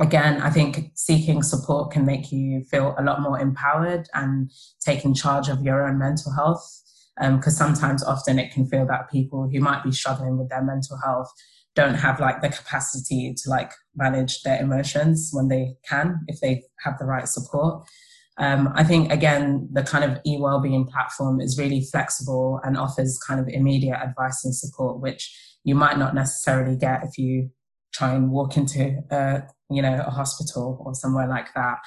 again, 0.00 0.40
I 0.40 0.50
think 0.50 0.92
seeking 0.94 1.42
support 1.42 1.92
can 1.92 2.04
make 2.04 2.30
you 2.30 2.62
feel 2.64 2.94
a 2.98 3.02
lot 3.02 3.20
more 3.20 3.38
empowered 3.38 4.08
and 4.14 4.50
taking 4.84 5.14
charge 5.14 5.48
of 5.48 5.62
your 5.62 5.88
own 5.88 5.98
mental 5.98 6.32
health. 6.32 6.82
Because 7.20 7.60
um, 7.60 7.74
sometimes, 7.74 8.04
often, 8.04 8.38
it 8.38 8.52
can 8.52 8.64
feel 8.64 8.86
that 8.86 9.10
people 9.10 9.48
who 9.52 9.58
might 9.58 9.82
be 9.82 9.90
struggling 9.90 10.38
with 10.38 10.50
their 10.50 10.62
mental 10.62 10.96
health 11.04 11.28
don't 11.74 11.94
have 11.94 12.20
like 12.20 12.42
the 12.42 12.48
capacity 12.48 13.34
to 13.36 13.50
like 13.50 13.72
manage 13.96 14.42
their 14.42 14.60
emotions 14.60 15.30
when 15.32 15.48
they 15.48 15.74
can, 15.88 16.20
if 16.28 16.40
they 16.40 16.62
have 16.84 16.96
the 16.98 17.04
right 17.04 17.26
support. 17.26 17.84
Um, 18.36 18.72
I 18.74 18.84
think 18.84 19.12
again, 19.12 19.68
the 19.72 19.82
kind 19.82 20.04
of 20.04 20.20
e-wellbeing 20.24 20.86
platform 20.86 21.40
is 21.40 21.58
really 21.58 21.84
flexible 21.90 22.60
and 22.62 22.76
offers 22.76 23.18
kind 23.18 23.40
of 23.40 23.48
immediate 23.48 23.98
advice 24.00 24.44
and 24.44 24.54
support, 24.54 25.00
which 25.00 25.36
you 25.68 25.74
might 25.74 25.98
not 25.98 26.14
necessarily 26.14 26.76
get 26.76 27.04
if 27.04 27.18
you 27.18 27.50
try 27.92 28.14
and 28.14 28.30
walk 28.30 28.56
into 28.56 29.00
a 29.10 29.42
you 29.70 29.82
know 29.82 30.02
a 30.06 30.10
hospital 30.10 30.82
or 30.84 30.94
somewhere 30.94 31.28
like 31.28 31.48
that. 31.54 31.78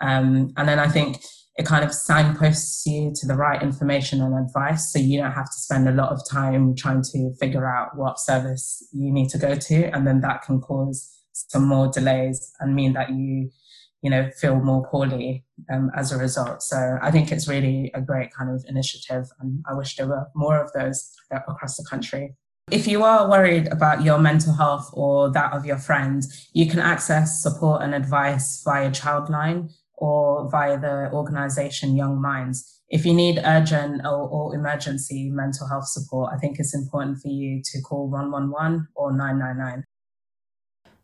Um, 0.00 0.52
and 0.56 0.66
then 0.66 0.78
i 0.78 0.88
think 0.88 1.18
it 1.56 1.66
kind 1.66 1.84
of 1.84 1.92
signposts 1.92 2.86
you 2.86 3.12
to 3.16 3.26
the 3.26 3.34
right 3.34 3.62
information 3.62 4.22
and 4.22 4.34
advice 4.46 4.90
so 4.90 4.98
you 4.98 5.20
don't 5.20 5.32
have 5.32 5.50
to 5.54 5.58
spend 5.66 5.86
a 5.86 5.92
lot 5.92 6.10
of 6.10 6.26
time 6.26 6.74
trying 6.74 7.02
to 7.12 7.34
figure 7.38 7.66
out 7.70 7.98
what 7.98 8.18
service 8.18 8.88
you 8.92 9.12
need 9.12 9.28
to 9.28 9.36
go 9.36 9.54
to 9.54 9.94
and 9.94 10.06
then 10.06 10.22
that 10.22 10.40
can 10.40 10.58
cause 10.58 10.98
some 11.32 11.66
more 11.68 11.88
delays 11.88 12.50
and 12.60 12.74
mean 12.74 12.94
that 12.94 13.10
you 13.10 13.50
you 14.00 14.10
know 14.10 14.30
feel 14.40 14.58
more 14.58 14.88
poorly 14.90 15.44
um, 15.70 15.90
as 15.94 16.10
a 16.12 16.16
result. 16.16 16.62
So 16.62 16.98
i 17.02 17.10
think 17.10 17.30
it's 17.30 17.46
really 17.46 17.90
a 17.94 18.00
great 18.00 18.30
kind 18.32 18.50
of 18.54 18.64
initiative 18.66 19.26
and 19.40 19.62
i 19.70 19.74
wish 19.74 19.96
there 19.96 20.08
were 20.08 20.26
more 20.34 20.58
of 20.64 20.72
those 20.72 21.12
across 21.30 21.76
the 21.76 21.84
country 21.92 22.34
if 22.70 22.86
you 22.86 23.02
are 23.02 23.28
worried 23.28 23.66
about 23.68 24.02
your 24.02 24.18
mental 24.18 24.54
health 24.54 24.90
or 24.92 25.30
that 25.32 25.52
of 25.52 25.64
your 25.64 25.78
friends, 25.78 26.48
you 26.52 26.66
can 26.68 26.78
access 26.78 27.42
support 27.42 27.82
and 27.82 27.94
advice 27.94 28.62
via 28.64 28.90
Childline 28.90 29.72
or 29.94 30.48
via 30.50 30.78
the 30.78 31.10
organization 31.12 31.96
Young 31.96 32.20
Minds. 32.20 32.80
If 32.88 33.04
you 33.04 33.14
need 33.14 33.40
urgent 33.44 34.02
or, 34.04 34.28
or, 34.28 34.54
emergency 34.54 35.30
mental 35.30 35.68
health 35.68 35.86
support, 35.86 36.32
I 36.34 36.38
think 36.38 36.58
it's 36.58 36.74
important 36.74 37.18
for 37.18 37.28
you 37.28 37.62
to 37.64 37.80
call 37.82 38.08
111 38.10 38.88
or 38.96 39.12
999. 39.12 39.84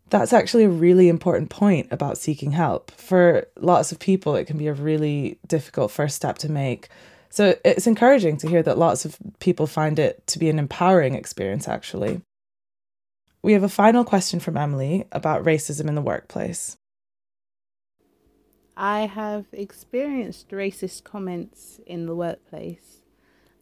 That's 0.08 0.32
actually 0.32 0.64
a 0.64 0.68
really 0.68 1.08
important 1.08 1.50
point 1.50 1.88
about 1.90 2.18
seeking 2.18 2.52
help. 2.52 2.90
For 2.92 3.46
lots 3.56 3.92
of 3.92 3.98
people, 3.98 4.34
it 4.36 4.46
can 4.46 4.56
be 4.56 4.68
a 4.68 4.72
really 4.72 5.38
difficult 5.46 5.90
first 5.90 6.16
step 6.16 6.38
to 6.38 6.50
make 6.50 6.88
so 7.36 7.54
it's 7.66 7.86
encouraging 7.86 8.38
to 8.38 8.48
hear 8.48 8.62
that 8.62 8.78
lots 8.78 9.04
of 9.04 9.18
people 9.40 9.66
find 9.66 9.98
it 9.98 10.26
to 10.28 10.38
be 10.38 10.48
an 10.48 10.58
empowering 10.58 11.14
experience, 11.14 11.68
actually. 11.68 12.22
We 13.42 13.52
have 13.52 13.62
a 13.62 13.68
final 13.68 14.04
question 14.04 14.40
from 14.40 14.56
Emily 14.56 15.04
about 15.12 15.44
racism 15.44 15.86
in 15.86 15.94
the 15.94 16.00
workplace. 16.00 16.78
I 18.74 19.00
have 19.00 19.44
experienced 19.52 20.48
racist 20.48 21.04
comments 21.04 21.78
in 21.86 22.06
the 22.06 22.14
workplace 22.14 23.02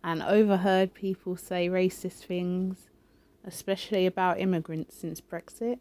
and 0.04 0.22
overheard 0.22 0.94
people 0.94 1.36
say 1.36 1.68
racist 1.68 2.26
things, 2.26 2.90
especially 3.44 4.06
about 4.06 4.38
immigrants 4.38 4.96
since 4.96 5.20
Brexit. 5.20 5.80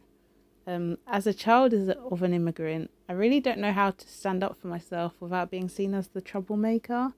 Um, 0.66 0.98
as 1.06 1.28
a 1.28 1.34
child 1.34 1.76
of 1.76 2.24
an 2.24 2.34
immigrant, 2.34 2.90
I 3.08 3.14
really 3.14 3.40
don't 3.40 3.60
know 3.60 3.72
how 3.72 3.92
to 3.92 4.10
stand 4.10 4.44
up 4.44 4.60
for 4.60 4.66
myself 4.66 5.14
without 5.20 5.52
being 5.52 5.70
seen 5.70 5.94
as 5.94 6.08
the 6.08 6.22
troublemaker 6.22 7.14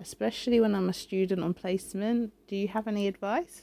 especially 0.00 0.60
when 0.60 0.74
I'm 0.74 0.88
a 0.88 0.92
student 0.92 1.42
on 1.42 1.54
placement. 1.54 2.32
Do 2.48 2.56
you 2.56 2.68
have 2.68 2.88
any 2.88 3.06
advice? 3.06 3.62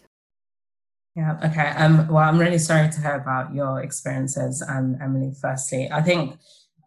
Yeah, 1.15 1.39
okay. 1.43 1.69
Um, 1.69 2.08
well, 2.08 2.23
I'm 2.23 2.38
really 2.38 2.60
sorry 2.60 2.89
to 2.89 3.02
hear 3.02 3.15
about 3.15 3.54
your 3.54 3.82
experiences, 3.82 4.63
um, 4.69 4.97
Emily. 5.02 5.34
Firstly, 5.41 5.89
I 5.91 6.02
think 6.04 6.38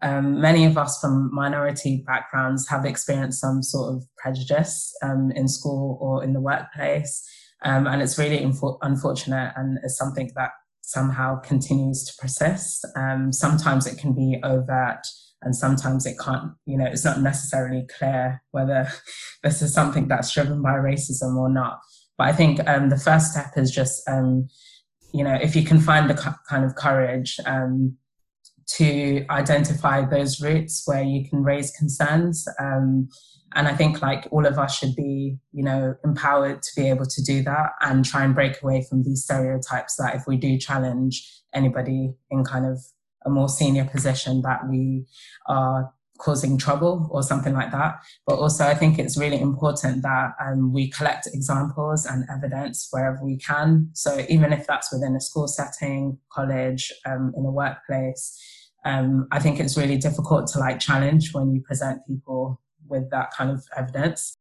um, 0.03 0.41
many 0.41 0.65
of 0.65 0.79
us 0.79 1.01
from 1.01 1.35
minority 1.35 2.05
backgrounds 2.07 2.69
have 2.69 2.85
experienced 2.85 3.41
some 3.41 3.63
sort 3.63 3.95
of 3.95 4.05
prejudice 4.17 4.95
um, 5.03 5.33
in 5.35 5.49
school 5.49 5.99
or 6.01 6.23
in 6.23 6.33
the 6.33 6.41
workplace. 6.41 7.29
Um, 7.63 7.87
and 7.87 8.01
it's 8.01 8.19
really 8.19 8.39
infor- 8.39 8.79
unfortunate 8.83 9.53
and 9.57 9.79
is 9.83 9.99
something 9.99 10.31
that 10.37 10.53
somehow 10.83 11.41
continues 11.41 12.05
to 12.05 12.13
persist. 12.19 12.87
Um, 12.97 13.33
sometimes 13.33 13.87
it 13.87 13.99
can 13.99 14.15
be 14.15 14.41
overt 14.43 15.07
and 15.43 15.57
sometimes 15.57 16.07
it 16.07 16.19
can't 16.19 16.53
you 16.67 16.77
know 16.77 16.85
it's 16.85 17.05
not 17.05 17.21
necessarily 17.21 17.87
clear 17.99 18.43
whether 18.51 18.89
this 19.43 19.63
is 19.63 19.73
something 19.73 20.09
that's 20.09 20.33
driven 20.33 20.63
by 20.63 20.73
racism 20.73 21.37
or 21.37 21.49
not. 21.49 21.81
But 22.19 22.29
i 22.29 22.33
think 22.33 22.61
um, 22.69 22.91
the 22.91 22.99
first 22.99 23.33
step 23.33 23.53
is 23.57 23.71
just 23.71 24.07
um, 24.09 24.49
you 25.13 25.25
know 25.25 25.35
if 25.35 25.57
you 25.57 25.65
can 25.65 25.81
find 25.81 26.09
the 26.09 26.37
kind 26.49 26.65
of 26.65 26.75
courage 26.75 27.39
um, 27.47 27.97
to 28.77 29.25
identify 29.31 30.05
those 30.05 30.41
roots 30.41 30.83
where 30.87 31.03
you 31.03 31.29
can 31.29 31.43
raise 31.43 31.71
concerns 31.73 32.47
um, 32.61 33.09
and 33.55 33.67
i 33.67 33.75
think 33.75 34.01
like 34.01 34.29
all 34.31 34.47
of 34.47 34.59
us 34.59 34.77
should 34.77 34.95
be 34.95 35.39
you 35.53 35.65
know 35.65 35.95
empowered 36.05 36.63
to 36.63 36.71
be 36.77 36.89
able 36.89 37.07
to 37.07 37.23
do 37.23 37.43
that 37.43 37.71
and 37.81 38.05
try 38.05 38.23
and 38.23 38.35
break 38.35 38.63
away 38.63 38.85
from 38.89 39.03
these 39.03 39.25
stereotypes 39.25 39.97
that 39.97 40.15
if 40.15 40.23
we 40.27 40.37
do 40.37 40.59
challenge 40.59 41.27
anybody 41.55 42.13
in 42.31 42.45
kind 42.45 42.67
of 42.67 42.79
a 43.25 43.31
more 43.31 43.49
senior 43.49 43.85
position 43.85 44.43
that 44.43 44.69
we 44.69 45.07
are 45.47 45.93
causing 46.21 46.59
trouble 46.59 47.09
or 47.11 47.23
something 47.23 47.55
like 47.55 47.73
that. 47.73 48.01
But 48.27 48.37
also, 48.37 48.67
I 48.67 48.75
think 48.75 48.99
it's 48.99 49.17
really 49.17 49.41
important 49.41 50.03
that 50.03 50.35
um, 50.41 50.73
we 50.73 50.91
collect 50.91 51.27
examples 51.27 52.07
and 52.07 52.25
evidence 52.31 52.89
wherever 52.91 53.25
we 53.25 53.39
can. 53.39 53.91
So 53.95 54.25
even 54.29 54.53
if 54.53 54.67
that's 54.67 54.93
within 54.93 55.17
a 55.17 55.21
school 55.21 55.49
setting, 55.49 56.19
college, 56.31 56.93
um, 57.07 57.33
in 57.37 57.45
a 57.45 57.51
workplace, 57.51 58.39
um, 58.85 59.27
I 59.31 59.39
think 59.41 59.61
it's 59.61 59.77
really 59.77 59.99
difficult 59.99 60.47
to 60.49 60.59
like 60.59 60.79
challenge 60.79 61.33
when 61.33 61.55
you 61.55 61.61
present 61.63 62.07
people 62.07 62.61
with 62.89 63.11
that 63.11 63.33
kind 63.33 63.51
of 63.51 63.65
evidence. 63.77 64.37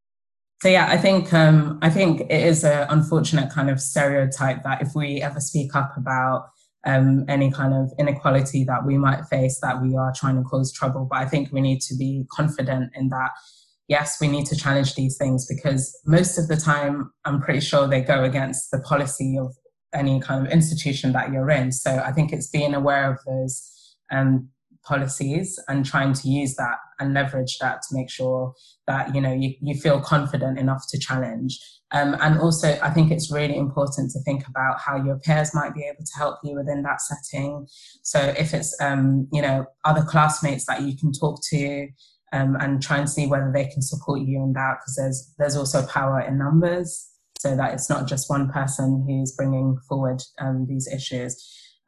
So 0.62 0.68
yeah, 0.68 0.88
I 0.90 0.98
think 0.98 1.34
um, 1.34 1.80
I 1.82 1.90
think 1.90 2.22
it 2.22 2.32
is 2.32 2.66
an 2.66 2.88
unfortunate 2.90 3.50
kind 3.50 3.70
of 3.70 3.80
stereotype 3.80 4.64
that 4.64 4.82
if 4.82 4.90
we 4.94 5.22
ever 5.22 5.40
speak 5.40 5.74
up 5.74 5.96
about 5.96 6.50
um, 6.86 7.26
any 7.28 7.52
kind 7.52 7.74
of 7.74 7.92
inequality 8.00 8.64
that 8.66 8.86
we 8.86 8.98
might 8.98 9.26
face 9.26 9.60
that 9.62 9.82
we 9.82 9.96
are 9.96 10.14
trying 10.16 10.38
to 10.38 10.44
cause 10.44 10.72
trouble. 10.72 11.08
But 11.10 11.20
I 11.20 11.26
think 11.26 11.52
we 11.52 11.62
need 11.62 11.82
to 11.82 11.96
be 11.96 12.26
confident 12.32 12.92
in 12.96 13.10
that 13.10 13.32
yes, 13.90 14.22
we 14.22 14.28
need 14.28 14.46
to 14.46 14.56
challenge 14.56 14.96
these 14.96 15.18
things 15.18 15.46
because 15.46 16.00
most 16.06 16.38
of 16.38 16.48
the 16.48 16.56
time, 16.56 17.12
I'm 17.26 17.42
pretty 17.42 17.60
sure 17.60 17.88
they 17.88 18.02
go 18.02 18.24
against 18.24 18.72
the 18.72 18.80
policy 18.80 19.38
of 19.38 19.54
any 19.94 20.22
kind 20.22 20.46
of 20.46 20.54
institution 20.54 21.12
that 21.14 21.32
you're 21.34 21.50
in. 21.50 21.72
So 21.72 21.98
I 22.06 22.12
think 22.12 22.32
it's 22.32 22.48
being 22.48 22.76
aware 22.76 23.12
of 23.12 23.18
those 23.26 23.96
um, 24.12 24.50
policies 24.90 25.60
and 25.68 25.86
trying 25.86 26.14
to 26.14 26.28
use 26.28 26.56
that 26.56 26.78
and 27.00 27.14
leverage 27.14 27.60
that 27.60 27.82
to 27.84 27.96
make 27.96 28.10
sure 28.10 28.54
that 28.88 29.14
you 29.14 29.22
know 29.22 29.32
you, 29.32 29.54
you 29.62 29.76
feel 29.76 30.02
confident 30.02 30.58
enough 30.58 30.84
to 30.90 30.98
challenge. 30.98 31.60
Um, 31.92 32.16
and 32.22 32.40
also 32.40 32.78
i 32.84 32.92
think 32.92 33.12
it's 33.12 33.32
really 33.32 33.58
important 33.58 34.12
to 34.12 34.20
think 34.20 34.48
about 34.48 34.80
how 34.80 34.96
your 35.04 35.18
peers 35.26 35.56
might 35.56 35.74
be 35.74 35.84
able 35.92 36.06
to 36.06 36.16
help 36.18 36.36
you 36.44 36.56
within 36.56 36.82
that 36.84 37.02
setting. 37.02 37.68
So 38.04 38.20
if 38.44 38.54
it's 38.54 38.72
um, 38.82 39.28
you 39.32 39.42
know 39.42 39.66
other 39.86 40.04
classmates 40.04 40.66
that 40.66 40.82
you 40.82 40.98
can 40.98 41.12
talk 41.12 41.40
to 41.52 41.88
um, 42.34 42.58
and 42.60 42.82
try 42.82 42.98
and 42.98 43.10
see 43.10 43.28
whether 43.28 43.52
they 43.54 43.66
can 43.66 43.82
support 43.82 44.22
you 44.22 44.38
in 44.44 44.54
that 44.54 44.78
because 44.80 44.96
there's 44.96 45.20
there's 45.38 45.56
also 45.56 45.86
power 45.88 46.20
in 46.20 46.38
numbers. 46.38 47.06
So 47.40 47.56
that 47.56 47.74
it's 47.74 47.90
not 47.90 48.06
just 48.06 48.30
one 48.30 48.50
person 48.50 49.06
who's 49.08 49.32
bringing 49.32 49.78
forward 49.88 50.22
um, 50.42 50.66
these 50.68 50.88
issues 50.94 51.34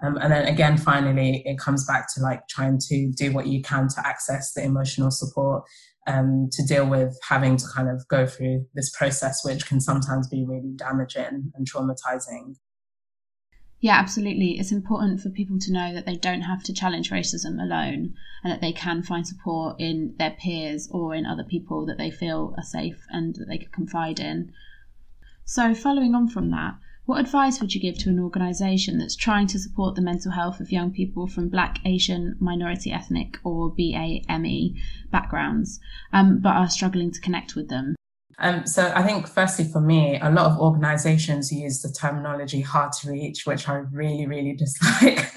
um, 0.04 0.18
and 0.18 0.32
then 0.32 0.48
again, 0.48 0.78
finally, 0.78 1.44
it 1.46 1.60
comes 1.60 1.86
back 1.86 2.08
to 2.16 2.22
like 2.22 2.48
trying 2.48 2.80
to 2.90 3.12
do 3.12 3.32
what 3.32 3.48
you 3.48 3.62
can 3.62 3.88
to 3.90 4.08
access 4.08 4.54
the 4.54 4.64
emotional 4.64 5.12
support 5.12 5.64
um, 6.08 6.50
to 6.52 6.66
deal 6.66 6.88
with 6.88 7.18
having 7.28 7.58
to 7.58 7.66
kind 7.74 7.90
of 7.90 8.08
go 8.08 8.26
through 8.26 8.66
this 8.74 8.90
process, 8.96 9.46
which 9.46 9.68
can 9.68 9.80
sometimes 9.80 10.28
be 10.28 10.44
really 10.48 10.74
damaging 10.76 11.52
and 11.56 11.72
traumatizing. 11.72 12.56
Yeah, 13.80 13.96
absolutely. 13.96 14.60
It's 14.60 14.72
important 14.72 15.22
for 15.22 15.30
people 15.32 15.58
to 15.60 15.74
know 15.74 15.94
that 15.94 16.06
they 16.06 16.16
don't 16.16 16.42
have 16.42 16.64
to 16.64 16.74
challenge 16.74 17.10
racism 17.10 17.60
alone 17.60 18.14
and 18.44 18.54
that 18.54 18.62
they 18.62 18.74
can 18.74 19.02
find 19.02 19.26
support 19.26 19.80
in 19.80 20.14
their 20.20 20.32
peers 20.32 20.88
or 20.92 21.16
in 21.16 21.26
other 21.26 21.44
people 21.44 21.88
that 21.88 21.98
they 21.98 22.12
feel 22.12 22.54
are 22.58 22.64
safe 22.64 23.04
and 23.10 23.36
that 23.36 23.46
they 23.48 23.58
can 23.58 23.72
confide 23.72 24.20
in. 24.20 24.52
So, 25.46 25.74
following 25.74 26.14
on 26.14 26.28
from 26.28 26.52
that, 26.52 26.76
what 27.06 27.20
advice 27.20 27.60
would 27.60 27.74
you 27.74 27.82
give 27.82 27.98
to 28.00 28.10
an 28.10 28.20
organisation 28.20 28.98
that's 28.98 29.16
trying 29.16 29.48
to 29.48 29.60
support 29.60 29.96
the 29.96 30.02
mental 30.02 30.32
health 30.32 30.60
of 30.60 30.72
young 30.72 30.92
people 30.92 31.28
from 31.28 31.50
Black, 31.50 31.80
Asian, 31.84 32.36
minority 32.40 32.92
ethnic, 32.92 33.38
or 33.44 33.72
BAME 33.72 34.76
backgrounds, 35.10 35.80
um, 36.14 36.40
but 36.40 36.56
are 36.56 36.70
struggling 36.70 37.12
to 37.12 37.20
connect 37.20 37.56
with 37.56 37.70
them? 37.70 37.96
Um, 38.40 38.66
so 38.66 38.92
I 38.96 39.04
think 39.04 39.28
firstly 39.28 39.66
for 39.66 39.82
me, 39.82 40.20
a 40.22 40.32
lot 40.32 40.52
of 40.52 40.60
organizations 40.60 41.52
use 41.52 41.82
the 41.82 41.90
terminology 41.90 42.62
hard 42.62 42.92
to 42.94 43.12
reach, 43.12 43.46
which 43.46 43.68
I 43.68 43.84
really, 43.92 44.26
really 44.26 44.54
dislike. 44.58 45.36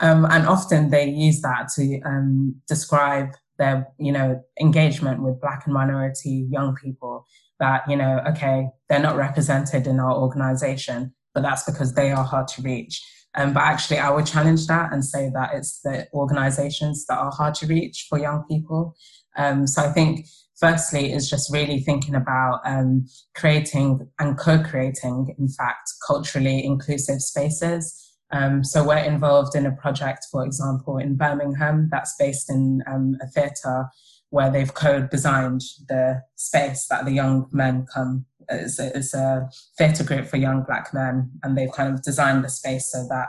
um, 0.00 0.24
and 0.26 0.46
often 0.46 0.90
they 0.90 1.08
use 1.08 1.40
that 1.42 1.70
to 1.76 2.00
um, 2.02 2.60
describe 2.68 3.30
their, 3.58 3.88
you 3.98 4.12
know, 4.12 4.42
engagement 4.60 5.22
with 5.22 5.40
Black 5.40 5.64
and 5.66 5.74
minority 5.74 6.46
young 6.50 6.74
people 6.74 7.26
that, 7.60 7.88
you 7.88 7.96
know, 7.96 8.20
okay, 8.28 8.68
they're 8.88 8.98
not 8.98 9.16
represented 9.16 9.86
in 9.86 10.00
our 10.00 10.16
organization, 10.16 11.14
but 11.34 11.42
that's 11.42 11.64
because 11.64 11.94
they 11.94 12.10
are 12.10 12.24
hard 12.24 12.48
to 12.48 12.62
reach. 12.62 13.02
Um, 13.36 13.52
but 13.52 13.62
actually, 13.62 13.98
I 13.98 14.10
would 14.10 14.26
challenge 14.26 14.66
that 14.66 14.92
and 14.92 15.04
say 15.04 15.30
that 15.32 15.50
it's 15.54 15.80
the 15.82 16.08
organizations 16.12 17.06
that 17.06 17.18
are 17.18 17.30
hard 17.30 17.54
to 17.56 17.66
reach 17.66 18.06
for 18.08 18.18
young 18.18 18.44
people. 18.48 18.96
Um, 19.36 19.66
so 19.66 19.82
I 19.82 19.92
think, 19.92 20.26
firstly, 20.58 21.12
is 21.12 21.30
just 21.30 21.52
really 21.52 21.78
thinking 21.78 22.16
about 22.16 22.60
um, 22.64 23.06
creating 23.36 24.08
and 24.18 24.36
co 24.36 24.62
creating, 24.62 25.34
in 25.38 25.48
fact, 25.48 25.92
culturally 26.04 26.64
inclusive 26.64 27.20
spaces. 27.20 27.96
Um, 28.32 28.64
so 28.64 28.84
we're 28.86 28.98
involved 28.98 29.54
in 29.54 29.66
a 29.66 29.72
project, 29.72 30.26
for 30.30 30.44
example, 30.44 30.98
in 30.98 31.16
Birmingham 31.16 31.88
that's 31.90 32.14
based 32.18 32.50
in 32.50 32.82
um, 32.86 33.16
a 33.22 33.26
theatre 33.28 33.86
where 34.30 34.50
they've 34.50 34.72
co-designed 34.72 35.62
the 35.88 36.22
space 36.36 36.86
that 36.88 37.04
the 37.04 37.12
young 37.12 37.46
men 37.52 37.86
come. 37.92 38.26
It's 38.48 38.78
a, 38.78 38.96
it's 38.96 39.14
a 39.14 39.48
theatre 39.78 40.04
group 40.04 40.26
for 40.26 40.36
young 40.36 40.64
black 40.64 40.92
men, 40.92 41.30
and 41.42 41.56
they've 41.56 41.70
kind 41.70 41.92
of 41.92 42.02
designed 42.02 42.44
the 42.44 42.48
space 42.48 42.90
so 42.90 43.06
that 43.08 43.28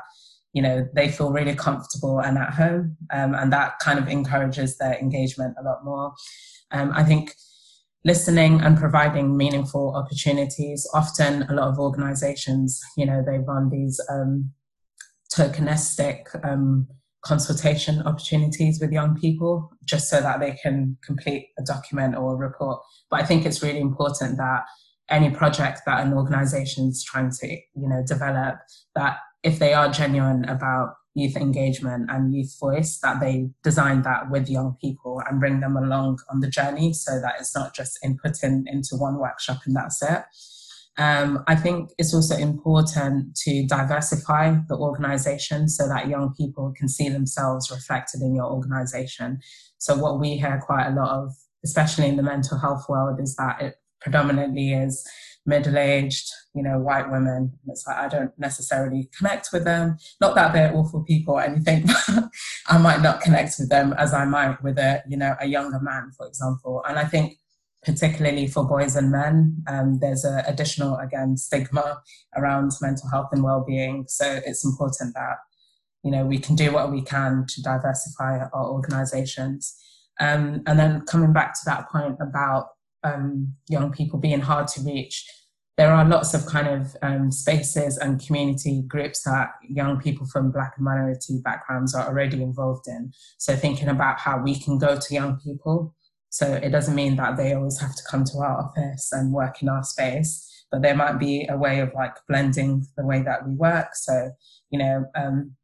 you 0.53 0.61
know 0.61 0.87
they 0.95 1.09
feel 1.09 1.31
really 1.31 1.55
comfortable 1.55 2.19
and 2.19 2.37
at 2.37 2.53
home, 2.53 2.97
um, 3.11 3.35
and 3.35 3.51
that 3.53 3.79
kind 3.79 3.99
of 3.99 4.07
encourages 4.07 4.77
their 4.77 4.97
engagement 4.97 5.55
a 5.59 5.63
lot 5.63 5.83
more. 5.83 6.13
Um, 6.71 6.91
I 6.95 7.03
think 7.03 7.35
listening 8.03 8.61
and 8.61 8.77
providing 8.77 9.37
meaningful 9.37 9.95
opportunities. 9.95 10.89
Often, 10.93 11.43
a 11.43 11.53
lot 11.53 11.67
of 11.67 11.79
organisations, 11.79 12.81
you 12.97 13.05
know, 13.05 13.23
they 13.25 13.39
run 13.39 13.69
these 13.69 14.01
um, 14.09 14.51
tokenistic 15.33 16.23
um, 16.43 16.87
consultation 17.23 18.01
opportunities 18.01 18.79
with 18.81 18.91
young 18.91 19.15
people 19.19 19.69
just 19.85 20.09
so 20.09 20.21
that 20.21 20.39
they 20.39 20.51
can 20.51 20.97
complete 21.03 21.49
a 21.59 21.63
document 21.63 22.15
or 22.15 22.33
a 22.33 22.37
report. 22.37 22.81
But 23.09 23.21
I 23.21 23.25
think 23.25 23.45
it's 23.45 23.61
really 23.61 23.79
important 23.79 24.37
that 24.37 24.63
any 25.09 25.29
project 25.29 25.81
that 25.85 26.05
an 26.05 26.13
organization 26.13 26.87
is 26.87 27.03
trying 27.03 27.31
to, 27.31 27.47
you 27.47 27.89
know, 27.89 28.03
develop, 28.07 28.55
that 28.95 29.17
if 29.43 29.59
they 29.59 29.73
are 29.73 29.89
genuine 29.89 30.45
about 30.45 30.95
youth 31.13 31.35
engagement 31.35 32.09
and 32.09 32.33
youth 32.33 32.55
voice, 32.59 32.99
that 32.99 33.19
they 33.19 33.49
design 33.63 34.01
that 34.03 34.31
with 34.31 34.49
young 34.49 34.77
people 34.79 35.21
and 35.29 35.39
bring 35.39 35.59
them 35.59 35.75
along 35.75 36.19
on 36.29 36.39
the 36.39 36.49
journey 36.49 36.93
so 36.93 37.19
that 37.19 37.33
it's 37.39 37.55
not 37.55 37.75
just 37.75 37.99
inputting 38.03 38.63
into 38.67 38.95
one 38.95 39.17
workshop 39.17 39.59
and 39.65 39.75
that's 39.75 40.01
it. 40.01 40.23
Um, 40.97 41.43
I 41.47 41.55
think 41.55 41.91
it's 41.97 42.13
also 42.13 42.35
important 42.35 43.35
to 43.45 43.65
diversify 43.65 44.55
the 44.67 44.75
organization 44.75 45.69
so 45.69 45.87
that 45.87 46.09
young 46.09 46.33
people 46.35 46.73
can 46.75 46.89
see 46.89 47.07
themselves 47.09 47.71
reflected 47.71 48.21
in 48.21 48.35
your 48.35 48.51
organization. 48.51 49.39
So, 49.77 49.95
what 49.95 50.19
we 50.19 50.37
hear 50.37 50.61
quite 50.63 50.87
a 50.87 50.95
lot 50.95 51.23
of, 51.23 51.31
especially 51.63 52.07
in 52.07 52.17
the 52.17 52.23
mental 52.23 52.59
health 52.59 52.85
world, 52.89 53.19
is 53.21 53.35
that 53.37 53.61
it 53.61 53.75
predominantly 54.01 54.73
is 54.73 55.07
middle 55.45 55.77
aged, 55.77 56.29
you 56.53 56.61
know, 56.61 56.77
white 56.79 57.09
women. 57.09 57.53
It's 57.67 57.85
like 57.87 57.97
I 57.97 58.07
don't 58.07 58.37
necessarily 58.37 59.09
connect 59.17 59.49
with 59.53 59.63
them. 59.63 59.97
Not 60.19 60.35
that 60.35 60.53
they're 60.53 60.75
awful 60.75 61.03
people 61.03 61.35
or 61.35 61.41
anything, 61.41 61.85
but 62.07 62.29
I 62.67 62.77
might 62.77 63.01
not 63.01 63.21
connect 63.21 63.55
with 63.59 63.69
them 63.69 63.93
as 63.93 64.13
I 64.13 64.25
might 64.25 64.61
with 64.61 64.77
a, 64.77 65.01
you 65.07 65.17
know, 65.17 65.35
a 65.39 65.47
younger 65.47 65.79
man, 65.79 66.11
for 66.17 66.27
example. 66.27 66.83
And 66.87 66.99
I 66.99 67.05
think 67.05 67.37
particularly 67.83 68.47
for 68.47 68.67
boys 68.67 68.95
and 68.95 69.11
men. 69.11 69.63
Um, 69.67 69.99
there's 69.99 70.23
an 70.23 70.43
additional, 70.45 70.97
again, 70.97 71.37
stigma 71.37 72.01
around 72.35 72.71
mental 72.81 73.09
health 73.09 73.29
and 73.31 73.43
well-being. 73.43 74.05
So 74.07 74.39
it's 74.45 74.63
important 74.63 75.15
that, 75.15 75.37
you 76.03 76.11
know, 76.11 76.25
we 76.25 76.37
can 76.37 76.55
do 76.55 76.71
what 76.71 76.91
we 76.91 77.01
can 77.01 77.45
to 77.49 77.61
diversify 77.61 78.39
our 78.53 78.69
organizations. 78.69 79.75
Um, 80.19 80.61
and 80.67 80.77
then 80.77 81.01
coming 81.01 81.33
back 81.33 81.53
to 81.53 81.61
that 81.65 81.89
point 81.89 82.17
about 82.21 82.69
um, 83.03 83.55
young 83.67 83.91
people 83.91 84.19
being 84.19 84.41
hard 84.41 84.67
to 84.69 84.81
reach, 84.81 85.25
there 85.77 85.91
are 85.91 86.05
lots 86.05 86.35
of 86.35 86.45
kind 86.45 86.67
of 86.67 86.95
um, 87.01 87.31
spaces 87.31 87.97
and 87.97 88.23
community 88.23 88.83
groups 88.87 89.23
that 89.23 89.49
young 89.67 89.99
people 89.99 90.27
from 90.27 90.51
Black 90.51 90.73
and 90.75 90.85
minority 90.85 91.39
backgrounds 91.43 91.95
are 91.95 92.07
already 92.07 92.43
involved 92.43 92.87
in. 92.87 93.11
So 93.39 93.55
thinking 93.55 93.87
about 93.87 94.19
how 94.19 94.37
we 94.37 94.59
can 94.59 94.77
go 94.77 94.99
to 94.99 95.13
young 95.13 95.39
people 95.39 95.95
so 96.31 96.53
it 96.53 96.69
doesn't 96.69 96.95
mean 96.95 97.17
that 97.17 97.35
they 97.35 97.53
always 97.53 97.79
have 97.81 97.93
to 97.93 98.03
come 98.09 98.23
to 98.23 98.37
our 98.37 98.61
office 98.61 99.11
and 99.11 99.33
work 99.33 99.61
in 99.61 99.67
our 99.67 99.83
space, 99.83 100.65
but 100.71 100.81
there 100.81 100.95
might 100.95 101.19
be 101.19 101.45
a 101.49 101.57
way 101.57 101.81
of 101.81 101.93
like 101.93 102.15
blending 102.29 102.85
the 102.95 103.05
way 103.05 103.21
that 103.21 103.45
we 103.45 103.53
work. 103.53 103.89
So, 103.95 104.31
you 104.69 104.79
know, 104.79 105.05
um, 105.13 105.57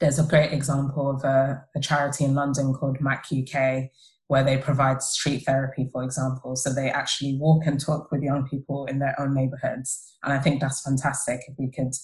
there's 0.00 0.18
a 0.18 0.24
great 0.24 0.52
example 0.52 1.10
of 1.10 1.24
a, 1.24 1.64
a 1.74 1.80
charity 1.80 2.24
in 2.24 2.34
London 2.34 2.74
called 2.74 3.00
MAC 3.00 3.24
UK, 3.32 3.90
where 4.26 4.44
they 4.44 4.58
provide 4.58 5.02
street 5.02 5.44
therapy, 5.46 5.88
for 5.90 6.04
example. 6.04 6.56
So 6.56 6.74
they 6.74 6.90
actually 6.90 7.38
walk 7.38 7.62
and 7.64 7.80
talk 7.80 8.12
with 8.12 8.22
young 8.22 8.46
people 8.46 8.84
in 8.84 8.98
their 8.98 9.18
own 9.18 9.32
neighborhoods. 9.34 10.18
And 10.22 10.34
I 10.34 10.38
think 10.40 10.60
that's 10.60 10.82
fantastic 10.82 11.40
if 11.48 11.54
we 11.58 11.70
could, 11.70 11.94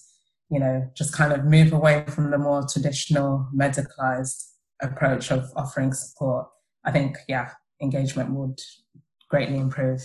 you 0.50 0.60
know, 0.60 0.90
just 0.96 1.12
kind 1.12 1.34
of 1.34 1.44
move 1.44 1.74
away 1.74 2.06
from 2.08 2.30
the 2.30 2.38
more 2.38 2.66
traditional 2.66 3.46
medicalized 3.54 4.46
approach 4.80 5.30
of 5.30 5.50
offering 5.56 5.92
support. 5.92 6.46
I 6.86 6.90
think, 6.90 7.18
yeah, 7.28 7.50
engagement 7.80 8.30
would 8.30 8.60
greatly 9.28 9.58
improve. 9.58 10.02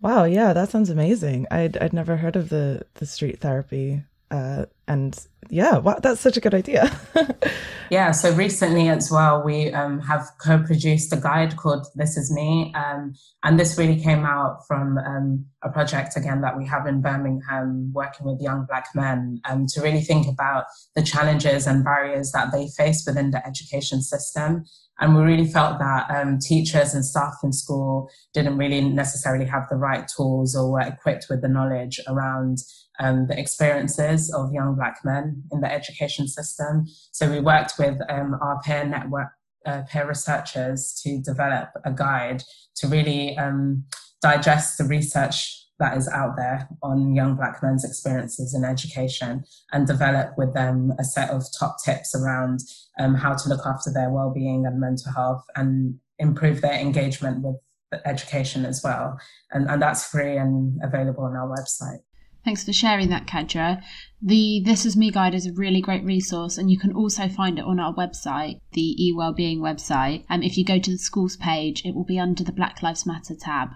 Wow, 0.00 0.24
yeah, 0.24 0.52
that 0.52 0.70
sounds 0.70 0.90
amazing. 0.90 1.46
I'd 1.50 1.76
I'd 1.78 1.92
never 1.92 2.18
heard 2.18 2.36
of 2.36 2.48
the 2.50 2.86
the 2.94 3.06
street 3.06 3.40
therapy 3.40 4.04
uh, 4.30 4.66
and 4.88 5.18
yeah, 5.50 5.78
wow, 5.78 5.98
that's 6.02 6.20
such 6.20 6.36
a 6.36 6.40
good 6.40 6.54
idea. 6.54 6.90
yeah, 7.90 8.10
so 8.10 8.34
recently 8.34 8.88
as 8.88 9.10
well, 9.10 9.42
we 9.44 9.72
um, 9.72 10.00
have 10.00 10.26
co 10.40 10.62
produced 10.62 11.12
a 11.12 11.16
guide 11.16 11.56
called 11.56 11.86
This 11.94 12.16
Is 12.16 12.32
Me. 12.32 12.72
Um, 12.74 13.14
and 13.44 13.58
this 13.58 13.78
really 13.78 14.00
came 14.00 14.24
out 14.24 14.66
from 14.66 14.98
um, 14.98 15.46
a 15.62 15.70
project, 15.70 16.16
again, 16.16 16.40
that 16.40 16.56
we 16.56 16.66
have 16.66 16.86
in 16.86 17.00
Birmingham, 17.00 17.92
working 17.92 18.26
with 18.26 18.40
young 18.40 18.66
Black 18.68 18.88
men 18.94 19.40
um, 19.48 19.66
to 19.74 19.80
really 19.80 20.00
think 20.00 20.26
about 20.26 20.64
the 20.94 21.02
challenges 21.02 21.66
and 21.66 21.84
barriers 21.84 22.32
that 22.32 22.52
they 22.52 22.68
face 22.76 23.04
within 23.06 23.30
the 23.30 23.46
education 23.46 24.02
system. 24.02 24.64
And 24.98 25.14
we 25.14 25.22
really 25.22 25.46
felt 25.46 25.78
that 25.78 26.10
um, 26.10 26.38
teachers 26.38 26.94
and 26.94 27.04
staff 27.04 27.34
in 27.42 27.52
school 27.52 28.08
didn't 28.32 28.56
really 28.56 28.80
necessarily 28.80 29.44
have 29.44 29.68
the 29.68 29.76
right 29.76 30.08
tools 30.08 30.56
or 30.56 30.72
were 30.72 30.80
equipped 30.80 31.26
with 31.28 31.42
the 31.42 31.48
knowledge 31.48 32.00
around 32.08 32.58
um, 33.00 33.26
the 33.26 33.38
experiences 33.38 34.32
of 34.32 34.52
young 34.52 34.74
Black 34.74 34.98
men 35.04 35.42
in 35.52 35.60
the 35.60 35.70
education 35.70 36.28
system. 36.28 36.86
So 37.12 37.30
we 37.30 37.40
worked 37.40 37.74
with 37.78 37.98
um, 38.08 38.36
our 38.40 38.60
peer 38.64 38.84
network 38.84 39.28
uh, 39.66 39.82
peer 39.90 40.06
researchers 40.06 40.98
to 41.02 41.20
develop 41.20 41.70
a 41.84 41.92
guide 41.92 42.42
to 42.76 42.86
really 42.86 43.36
um, 43.36 43.84
digest 44.22 44.78
the 44.78 44.84
research 44.84 45.66
that 45.78 45.96
is 45.96 46.08
out 46.08 46.36
there 46.36 46.68
on 46.82 47.14
young 47.14 47.36
black 47.36 47.62
men's 47.62 47.84
experiences 47.84 48.54
in 48.54 48.64
education 48.64 49.44
and 49.72 49.86
develop 49.86 50.32
with 50.38 50.54
them 50.54 50.92
a 50.98 51.04
set 51.04 51.30
of 51.30 51.44
top 51.58 51.76
tips 51.84 52.14
around 52.14 52.60
um, 52.98 53.14
how 53.14 53.34
to 53.34 53.48
look 53.48 53.66
after 53.66 53.92
their 53.92 54.10
well-being 54.10 54.64
and 54.64 54.80
mental 54.80 55.12
health 55.12 55.44
and 55.54 55.98
improve 56.18 56.60
their 56.62 56.80
engagement 56.80 57.42
with 57.42 57.56
education 58.04 58.64
as 58.64 58.80
well 58.82 59.18
and, 59.52 59.68
and 59.68 59.82
that's 59.82 60.08
free 60.08 60.36
and 60.36 60.78
available 60.82 61.24
on 61.24 61.36
our 61.36 61.48
website 61.48 62.00
Thanks 62.46 62.62
for 62.62 62.72
sharing 62.72 63.08
that, 63.08 63.26
Kadra. 63.26 63.82
The 64.22 64.62
This 64.64 64.86
Is 64.86 64.96
Me 64.96 65.10
guide 65.10 65.34
is 65.34 65.46
a 65.46 65.52
really 65.52 65.80
great 65.80 66.04
resource, 66.04 66.58
and 66.58 66.70
you 66.70 66.78
can 66.78 66.92
also 66.92 67.28
find 67.28 67.58
it 67.58 67.64
on 67.64 67.80
our 67.80 67.92
website, 67.92 68.60
the 68.72 68.96
eWellbeing 69.00 69.58
website. 69.58 70.24
And 70.30 70.44
um, 70.44 70.46
if 70.46 70.56
you 70.56 70.64
go 70.64 70.78
to 70.78 70.90
the 70.92 70.96
schools 70.96 71.36
page, 71.36 71.84
it 71.84 71.96
will 71.96 72.04
be 72.04 72.20
under 72.20 72.44
the 72.44 72.52
Black 72.52 72.84
Lives 72.84 73.04
Matter 73.04 73.34
tab. 73.34 73.70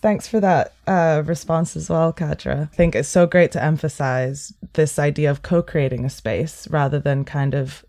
Thanks 0.00 0.26
for 0.26 0.40
that 0.40 0.74
uh, 0.88 1.22
response 1.24 1.76
as 1.76 1.88
well, 1.88 2.12
Kadra. 2.12 2.62
I 2.62 2.74
think 2.74 2.96
it's 2.96 3.08
so 3.08 3.28
great 3.28 3.52
to 3.52 3.62
emphasize 3.62 4.52
this 4.72 4.98
idea 4.98 5.30
of 5.30 5.42
co 5.42 5.62
creating 5.62 6.04
a 6.04 6.10
space 6.10 6.66
rather 6.68 6.98
than 6.98 7.24
kind 7.24 7.54
of, 7.54 7.84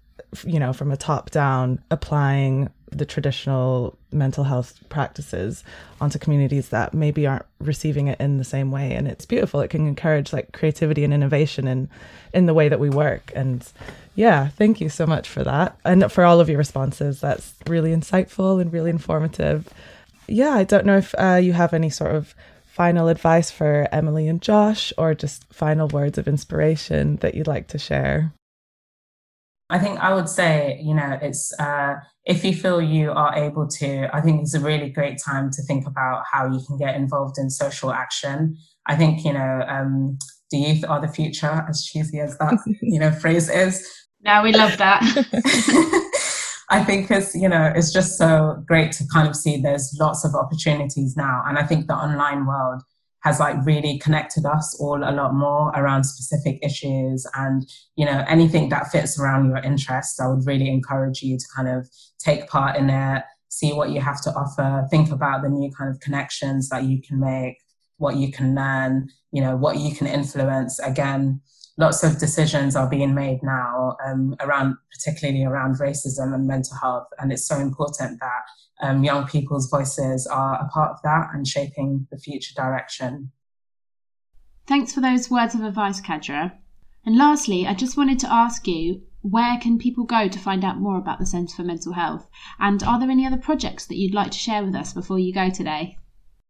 you 0.45 0.60
know, 0.60 0.71
from 0.71 0.91
a 0.91 0.97
top 0.97 1.32
down 1.32 1.82
applying 1.89 2.69
the 2.91 3.06
traditional 3.06 3.97
mental 4.12 4.43
health 4.43 4.80
practices 4.89 5.63
onto 6.00 6.17
communities 6.17 6.69
that 6.69 6.93
maybe 6.93 7.28
aren't 7.28 7.45
receiving 7.60 8.08
it 8.08 8.19
in 8.19 8.38
the 8.38 8.43
same 8.43 8.71
way. 8.71 8.93
And 8.93 9.08
it's 9.08 9.26
beautiful. 9.26 9.60
It 9.62 9.69
can 9.69 9.88
encourage 9.88 10.32
like 10.34 10.52
creativity 10.52 11.04
and 11.04 11.13
innovation 11.13 11.67
in 11.67 11.89
in 12.34 12.45
the 12.45 12.54
way 12.54 12.69
that 12.69 12.80
we 12.80 12.89
work. 12.89 13.32
And 13.36 13.67
yeah 14.15 14.50
thank 14.50 14.82
you 14.82 14.89
so 14.89 15.06
much 15.06 15.28
for 15.28 15.43
that. 15.43 15.78
And 15.84 16.12
for 16.12 16.23
all 16.23 16.39
of 16.39 16.50
your 16.50 16.58
responses 16.58 17.19
that's 17.21 17.54
really 17.67 17.91
insightful 17.91 18.62
and 18.62 18.71
really 18.71 18.89
informative. 18.89 19.67
Yeah 20.28 20.54
i 20.54 20.63
don't 20.63 20.86
know 20.86 20.97
if 20.97 21.13
uh, 21.17 21.39
you 21.41 21.54
have 21.54 21.73
any 21.73 21.89
sort 21.89 22.15
of 22.15 22.36
final 22.65 23.08
advice 23.08 23.50
for 23.50 23.88
emily 23.91 24.28
and 24.28 24.39
josh 24.39 24.93
or 25.00 25.15
just 25.15 25.43
final 25.52 25.88
words 25.88 26.19
of 26.19 26.28
inspiration 26.28 27.15
that 27.17 27.34
you'd 27.34 27.47
like 27.47 27.67
to 27.67 27.80
share 27.80 28.32
I 29.70 29.80
think 29.80 30.00
I 30.00 30.14
would 30.14 30.30
say, 30.30 30.80
you 30.82 30.94
know, 30.94 31.20
it's 31.22 31.54
uh, 31.60 31.96
if 32.26 32.44
you 32.46 32.54
feel 32.54 32.82
you 32.82 33.12
are 33.12 33.36
able 33.36 33.68
to, 33.68 34.10
I 34.16 34.22
think 34.22 34.42
it's 34.42 34.54
a 34.54 34.60
really 34.60 34.90
great 34.90 35.20
time 35.24 35.52
to 35.52 35.62
think 35.64 35.86
about 35.86 36.24
how 36.32 36.50
you 36.50 36.62
can 36.66 36.78
get 36.78 36.96
involved 36.96 37.38
in 37.38 37.50
social 37.50 37.92
action. 37.92 38.58
I 38.86 38.96
think, 38.96 39.26
you 39.26 39.34
know, 39.34 39.66
um, 39.68 40.18
the 40.52 40.58
youth 40.58 40.86
are 40.88 41.02
the 41.02 41.10
future, 41.10 41.66
as 41.68 41.84
cheesy 41.84 42.20
as 42.20 42.38
that, 42.38 42.58
you 42.82 43.00
know, 43.00 43.12
phrase 43.12 43.50
is. 43.50 43.86
Now 44.22 44.44
we 44.44 44.54
love 44.54 44.78
that. 44.78 45.02
I 46.70 46.84
think 46.84 47.12
it's, 47.12 47.36
you 47.36 47.48
know, 47.48 47.72
it's 47.76 47.92
just 47.92 48.18
so 48.18 48.64
great 48.66 48.92
to 48.94 49.08
kind 49.14 49.28
of 49.28 49.36
see 49.36 49.62
there's 49.62 49.96
lots 50.00 50.26
of 50.26 50.36
opportunities 50.36 51.16
now. 51.16 51.44
And 51.46 51.58
I 51.58 51.64
think 51.64 51.88
the 51.88 51.96
online 51.96 52.46
world 52.46 52.82
has 53.28 53.42
like 53.42 53.58
really 53.66 54.00
connected 54.00 54.46
us 54.46 54.78
all 54.80 55.04
a 55.04 55.12
lot 55.12 55.34
more 55.34 55.70
around 55.76 56.04
specific 56.06 56.58
issues 56.63 57.28
and 57.36 57.70
you 57.98 58.06
know 58.06 58.24
anything 58.28 58.70
that 58.70 58.90
fits 58.90 59.20
around 59.20 59.50
your 59.50 59.58
interests 59.58 60.20
i 60.22 60.28
would 60.28 60.46
really 60.46 60.70
encourage 60.70 61.22
you 61.22 61.38
to 61.38 61.46
kind 61.54 61.68
of 61.68 61.90
take 62.20 62.48
part 62.48 62.78
in 62.78 62.90
it 62.90 63.24
see 63.50 63.74
what 63.74 63.90
you 63.90 64.00
have 64.00 64.22
to 64.22 64.32
offer 64.32 64.88
think 64.90 65.12
about 65.12 65.42
the 65.42 65.50
new 65.50 65.70
kind 65.78 65.90
of 65.92 66.00
connections 66.00 66.70
that 66.70 66.84
you 66.86 67.02
can 67.02 67.20
make 67.20 67.58
what 67.98 68.16
you 68.16 68.32
can 68.32 68.56
learn 68.56 69.10
you 69.32 69.42
know 69.42 69.56
what 69.56 69.78
you 69.78 69.94
can 69.94 70.08
influence. 70.08 70.80
Again 70.80 71.42
lots 71.78 72.04
of 72.04 72.18
decisions 72.18 72.76
are 72.76 72.90
being 72.90 73.13
made 73.13 73.40
now 73.44 73.96
um, 74.06 74.36
around 74.40 74.76
particularly 74.92 75.44
around 75.44 75.76
racism 75.80 76.34
and 76.34 76.48
mental 76.48 76.76
health 76.82 77.08
and 77.20 77.32
it's 77.32 77.48
so 77.48 77.58
important 77.58 78.20
that 78.20 78.42
um, 78.82 79.04
young 79.04 79.28
people's 79.28 79.70
voices 79.70 80.28
are 80.28 80.56
a 80.56 80.68
part 80.70 80.92
of 80.92 81.02
that 81.04 81.30
and 81.34 81.48
shaping 81.48 82.08
the 82.12 82.18
future 82.18 82.54
direction. 82.56 83.32
Thanks 84.68 84.94
for 84.94 85.02
those 85.02 85.30
words 85.30 85.56
of 85.56 85.63
advice, 85.63 86.02
Kadra. 86.02 86.54
And 87.06 87.18
lastly, 87.18 87.66
I 87.66 87.74
just 87.74 87.96
wanted 87.96 88.20
to 88.20 88.32
ask 88.32 88.68
you 88.68 89.02
where 89.22 89.58
can 89.60 89.78
people 89.78 90.04
go 90.04 90.28
to 90.28 90.40
find 90.40 90.63
out 90.63 90.78
more 90.78 90.98
about 90.98 91.20
the 91.20 91.26
Centre 91.26 91.56
for 91.56 91.63
Mental 91.63 91.94
Health? 91.94 92.30
And 92.60 92.84
are 92.84 93.00
there 93.00 93.10
any 93.10 93.26
other 93.26 93.38
projects 93.38 93.86
that 93.86 93.98
you'd 93.98 94.13
like 94.13 94.32
to 94.32 94.38
share 94.38 94.63
with 94.63 94.76
us 94.76 94.94
before 94.94 95.20
you 95.20 95.34
go 95.34 95.50
today? 95.50 95.98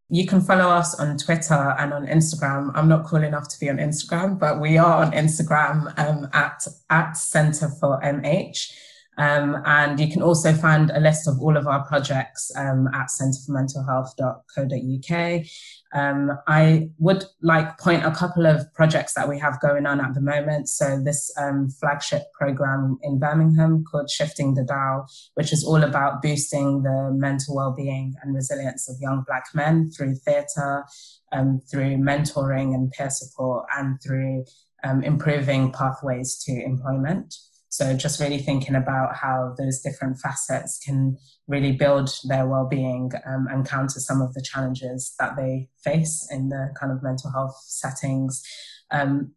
You 0.10 0.26
can 0.26 0.42
follow 0.42 0.70
us 0.70 0.98
on 1.00 1.18
Twitter 1.18 1.76
and 1.78 1.94
on 1.94 2.08
Instagram. 2.08 2.72
I'm 2.76 2.88
not 2.88 3.06
cool 3.06 3.24
enough 3.24 3.50
to 3.50 3.60
be 3.60 3.70
on 3.70 3.78
Instagram, 3.78 4.40
but 4.40 4.62
we 4.62 4.78
are 4.78 5.04
on 5.04 5.12
Instagram 5.12 5.94
um, 6.00 6.30
at, 6.34 6.66
at 6.90 7.14
Centre 7.18 7.70
for 7.70 8.00
MH. 8.02 8.72
Um, 9.18 9.62
and 9.66 10.00
you 10.00 10.12
can 10.12 10.22
also 10.22 10.54
find 10.54 10.92
a 10.92 11.00
list 11.00 11.28
of 11.28 11.42
all 11.42 11.58
of 11.58 11.66
our 11.68 11.84
projects 11.86 12.52
um, 12.56 12.88
at 12.94 13.08
centreformentalhealth.co.uk. 13.08 15.46
Um, 15.94 16.32
I 16.48 16.90
would 17.00 17.24
like 17.42 17.80
point 17.80 18.06
a 18.06 18.12
couple 18.12 18.46
of 18.46 18.72
projects 18.74 19.14
that 19.14 19.28
we 19.28 19.40
have 19.40 19.60
going 19.60 19.88
on 19.88 20.00
at 20.00 20.14
the 20.14 20.22
moment. 20.22 20.70
So 20.70 21.02
this 21.02 21.34
um, 21.38 21.70
flagship 21.70 22.32
program 22.34 23.00
in 23.02 23.18
Birmingham 23.20 23.84
called 23.90 24.10
Shifting 24.10 24.54
the 24.54 24.64
Dial, 24.64 25.08
which 25.34 25.52
is 25.52 25.64
all 25.64 25.84
about 25.84 26.22
boosting 26.22 26.84
the 26.84 27.12
mental 27.14 27.56
well-being 27.56 28.14
and 28.22 28.36
resilience 28.36 28.88
of 28.90 28.98
young 29.00 29.24
Black 29.26 29.46
men 29.54 29.90
through 29.90 30.16
theatre, 30.16 30.84
um, 31.32 31.62
through 31.72 31.98
mentoring 31.98 32.76
and 32.76 32.92
peer 32.92 33.10
support, 33.10 33.66
and 33.76 34.00
through 34.02 34.44
um, 34.84 35.04
improving 35.04 35.72
pathways 35.72 36.38
to 36.44 36.52
employment. 36.52 37.34
So 37.70 37.94
just 37.96 38.20
really 38.20 38.38
thinking 38.38 38.76
about 38.76 39.16
how 39.16 39.54
those 39.58 39.82
different 39.82 40.20
facets 40.20 40.80
can 40.80 41.18
really 41.48 41.74
build 41.74 42.10
their 42.24 42.48
well-being 42.48 43.12
um, 43.26 43.48
and 43.52 43.68
counter 43.68 44.00
some 44.00 44.22
of 44.22 44.34
the 44.34 44.42
challenges 44.42 45.14
that 45.20 45.36
they 45.36 45.70
face 45.84 46.28
in 46.32 46.50
the 46.50 46.74
kind 46.80 46.92
of 46.92 47.04
mental 47.04 47.32
health 47.32 47.58
settings. 47.66 48.42
Um, 48.90 49.34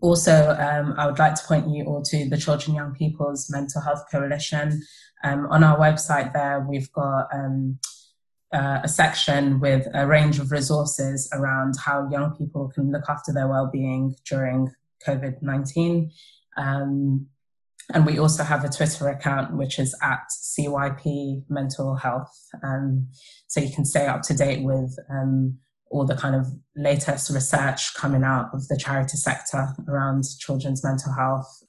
also, 0.00 0.56
um, 0.58 0.94
I 0.98 1.06
would 1.06 1.18
like 1.18 1.34
to 1.34 1.44
point 1.44 1.68
you 1.68 1.84
all 1.84 2.02
to 2.02 2.28
the 2.28 2.36
Children 2.36 2.76
Young 2.76 2.94
People's 2.94 3.50
Mental 3.50 3.80
Health 3.80 4.04
Coalition. 4.10 4.82
Um, 5.24 5.46
on 5.50 5.64
our 5.64 5.78
website 5.78 6.32
there, 6.32 6.64
we've 6.68 6.90
got 6.92 7.28
um, 7.32 7.78
uh, 8.52 8.80
a 8.82 8.88
section 8.88 9.60
with 9.60 9.86
a 9.94 10.06
range 10.06 10.38
of 10.38 10.50
resources 10.50 11.28
around 11.32 11.74
how 11.84 12.08
young 12.10 12.34
people 12.36 12.68
can 12.68 12.90
look 12.90 13.04
after 13.08 13.32
their 13.32 13.48
well-being 13.48 14.16
during 14.24 14.72
COVID-19. 15.06 16.10
Um, 16.56 17.26
and 17.94 18.06
we 18.06 18.18
also 18.18 18.44
have 18.44 18.64
a 18.64 18.68
Twitter 18.68 19.08
account, 19.08 19.56
which 19.56 19.78
is 19.78 19.96
at 20.02 20.22
CYP 20.30 21.44
Mental 21.48 21.94
Health. 21.96 22.32
Um, 22.62 23.08
so 23.46 23.60
you 23.60 23.74
can 23.74 23.84
stay 23.84 24.06
up 24.06 24.22
to 24.22 24.34
date 24.34 24.62
with 24.62 24.96
um, 25.10 25.58
all 25.90 26.06
the 26.06 26.16
kind 26.16 26.34
of 26.34 26.46
latest 26.76 27.30
research 27.30 27.94
coming 27.94 28.22
out 28.22 28.50
of 28.52 28.68
the 28.68 28.76
charity 28.76 29.16
sector 29.16 29.74
around 29.88 30.24
children's 30.38 30.84
mental 30.84 31.12
health. 31.12 31.62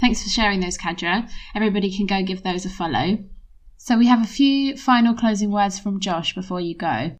Thanks 0.00 0.22
for 0.22 0.30
sharing 0.30 0.60
those, 0.60 0.78
Kadra. 0.78 1.30
Everybody 1.54 1.94
can 1.94 2.06
go 2.06 2.22
give 2.22 2.42
those 2.42 2.64
a 2.64 2.70
follow. 2.70 3.18
So 3.76 3.98
we 3.98 4.06
have 4.06 4.22
a 4.22 4.26
few 4.26 4.76
final 4.76 5.14
closing 5.14 5.50
words 5.50 5.78
from 5.78 6.00
Josh 6.00 6.34
before 6.34 6.60
you 6.60 6.74
go. 6.74 7.16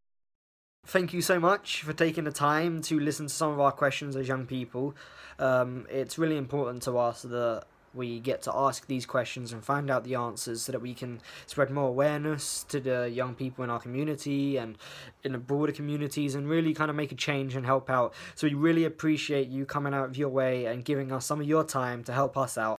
Thank 0.86 1.12
you 1.12 1.20
so 1.20 1.38
much 1.38 1.82
for 1.82 1.92
taking 1.92 2.24
the 2.24 2.32
time 2.32 2.80
to 2.82 2.98
listen 2.98 3.26
to 3.26 3.32
some 3.32 3.52
of 3.52 3.60
our 3.60 3.72
questions 3.72 4.16
as 4.16 4.28
young 4.28 4.46
people. 4.46 4.94
Um, 5.38 5.86
it's 5.90 6.18
really 6.18 6.38
important 6.38 6.82
to 6.84 6.98
us 6.98 7.22
that 7.22 7.64
we 7.94 8.20
get 8.20 8.42
to 8.42 8.54
ask 8.54 8.86
these 8.86 9.06
questions 9.06 9.52
and 9.52 9.64
find 9.64 9.90
out 9.90 10.04
the 10.04 10.14
answers 10.14 10.62
so 10.62 10.72
that 10.72 10.80
we 10.80 10.94
can 10.94 11.20
spread 11.46 11.70
more 11.70 11.88
awareness 11.88 12.64
to 12.68 12.80
the 12.80 13.10
young 13.10 13.34
people 13.34 13.64
in 13.64 13.70
our 13.70 13.80
community 13.80 14.56
and 14.56 14.78
in 15.24 15.32
the 15.32 15.38
broader 15.38 15.72
communities 15.72 16.34
and 16.34 16.48
really 16.48 16.72
kind 16.72 16.90
of 16.90 16.96
make 16.96 17.12
a 17.12 17.16
change 17.16 17.56
and 17.56 17.66
help 17.66 17.90
out. 17.90 18.14
So 18.34 18.46
we 18.46 18.54
really 18.54 18.84
appreciate 18.84 19.48
you 19.48 19.66
coming 19.66 19.94
out 19.94 20.06
of 20.06 20.16
your 20.16 20.28
way 20.28 20.66
and 20.66 20.84
giving 20.84 21.12
us 21.12 21.26
some 21.26 21.40
of 21.40 21.46
your 21.46 21.64
time 21.64 22.04
to 22.04 22.12
help 22.12 22.36
us 22.36 22.56
out. 22.56 22.78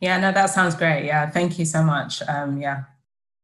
Yeah, 0.00 0.18
no, 0.18 0.32
that 0.32 0.46
sounds 0.46 0.74
great. 0.74 1.04
Yeah, 1.04 1.30
thank 1.30 1.58
you 1.58 1.64
so 1.64 1.82
much. 1.82 2.22
Um, 2.28 2.58
yeah, 2.58 2.84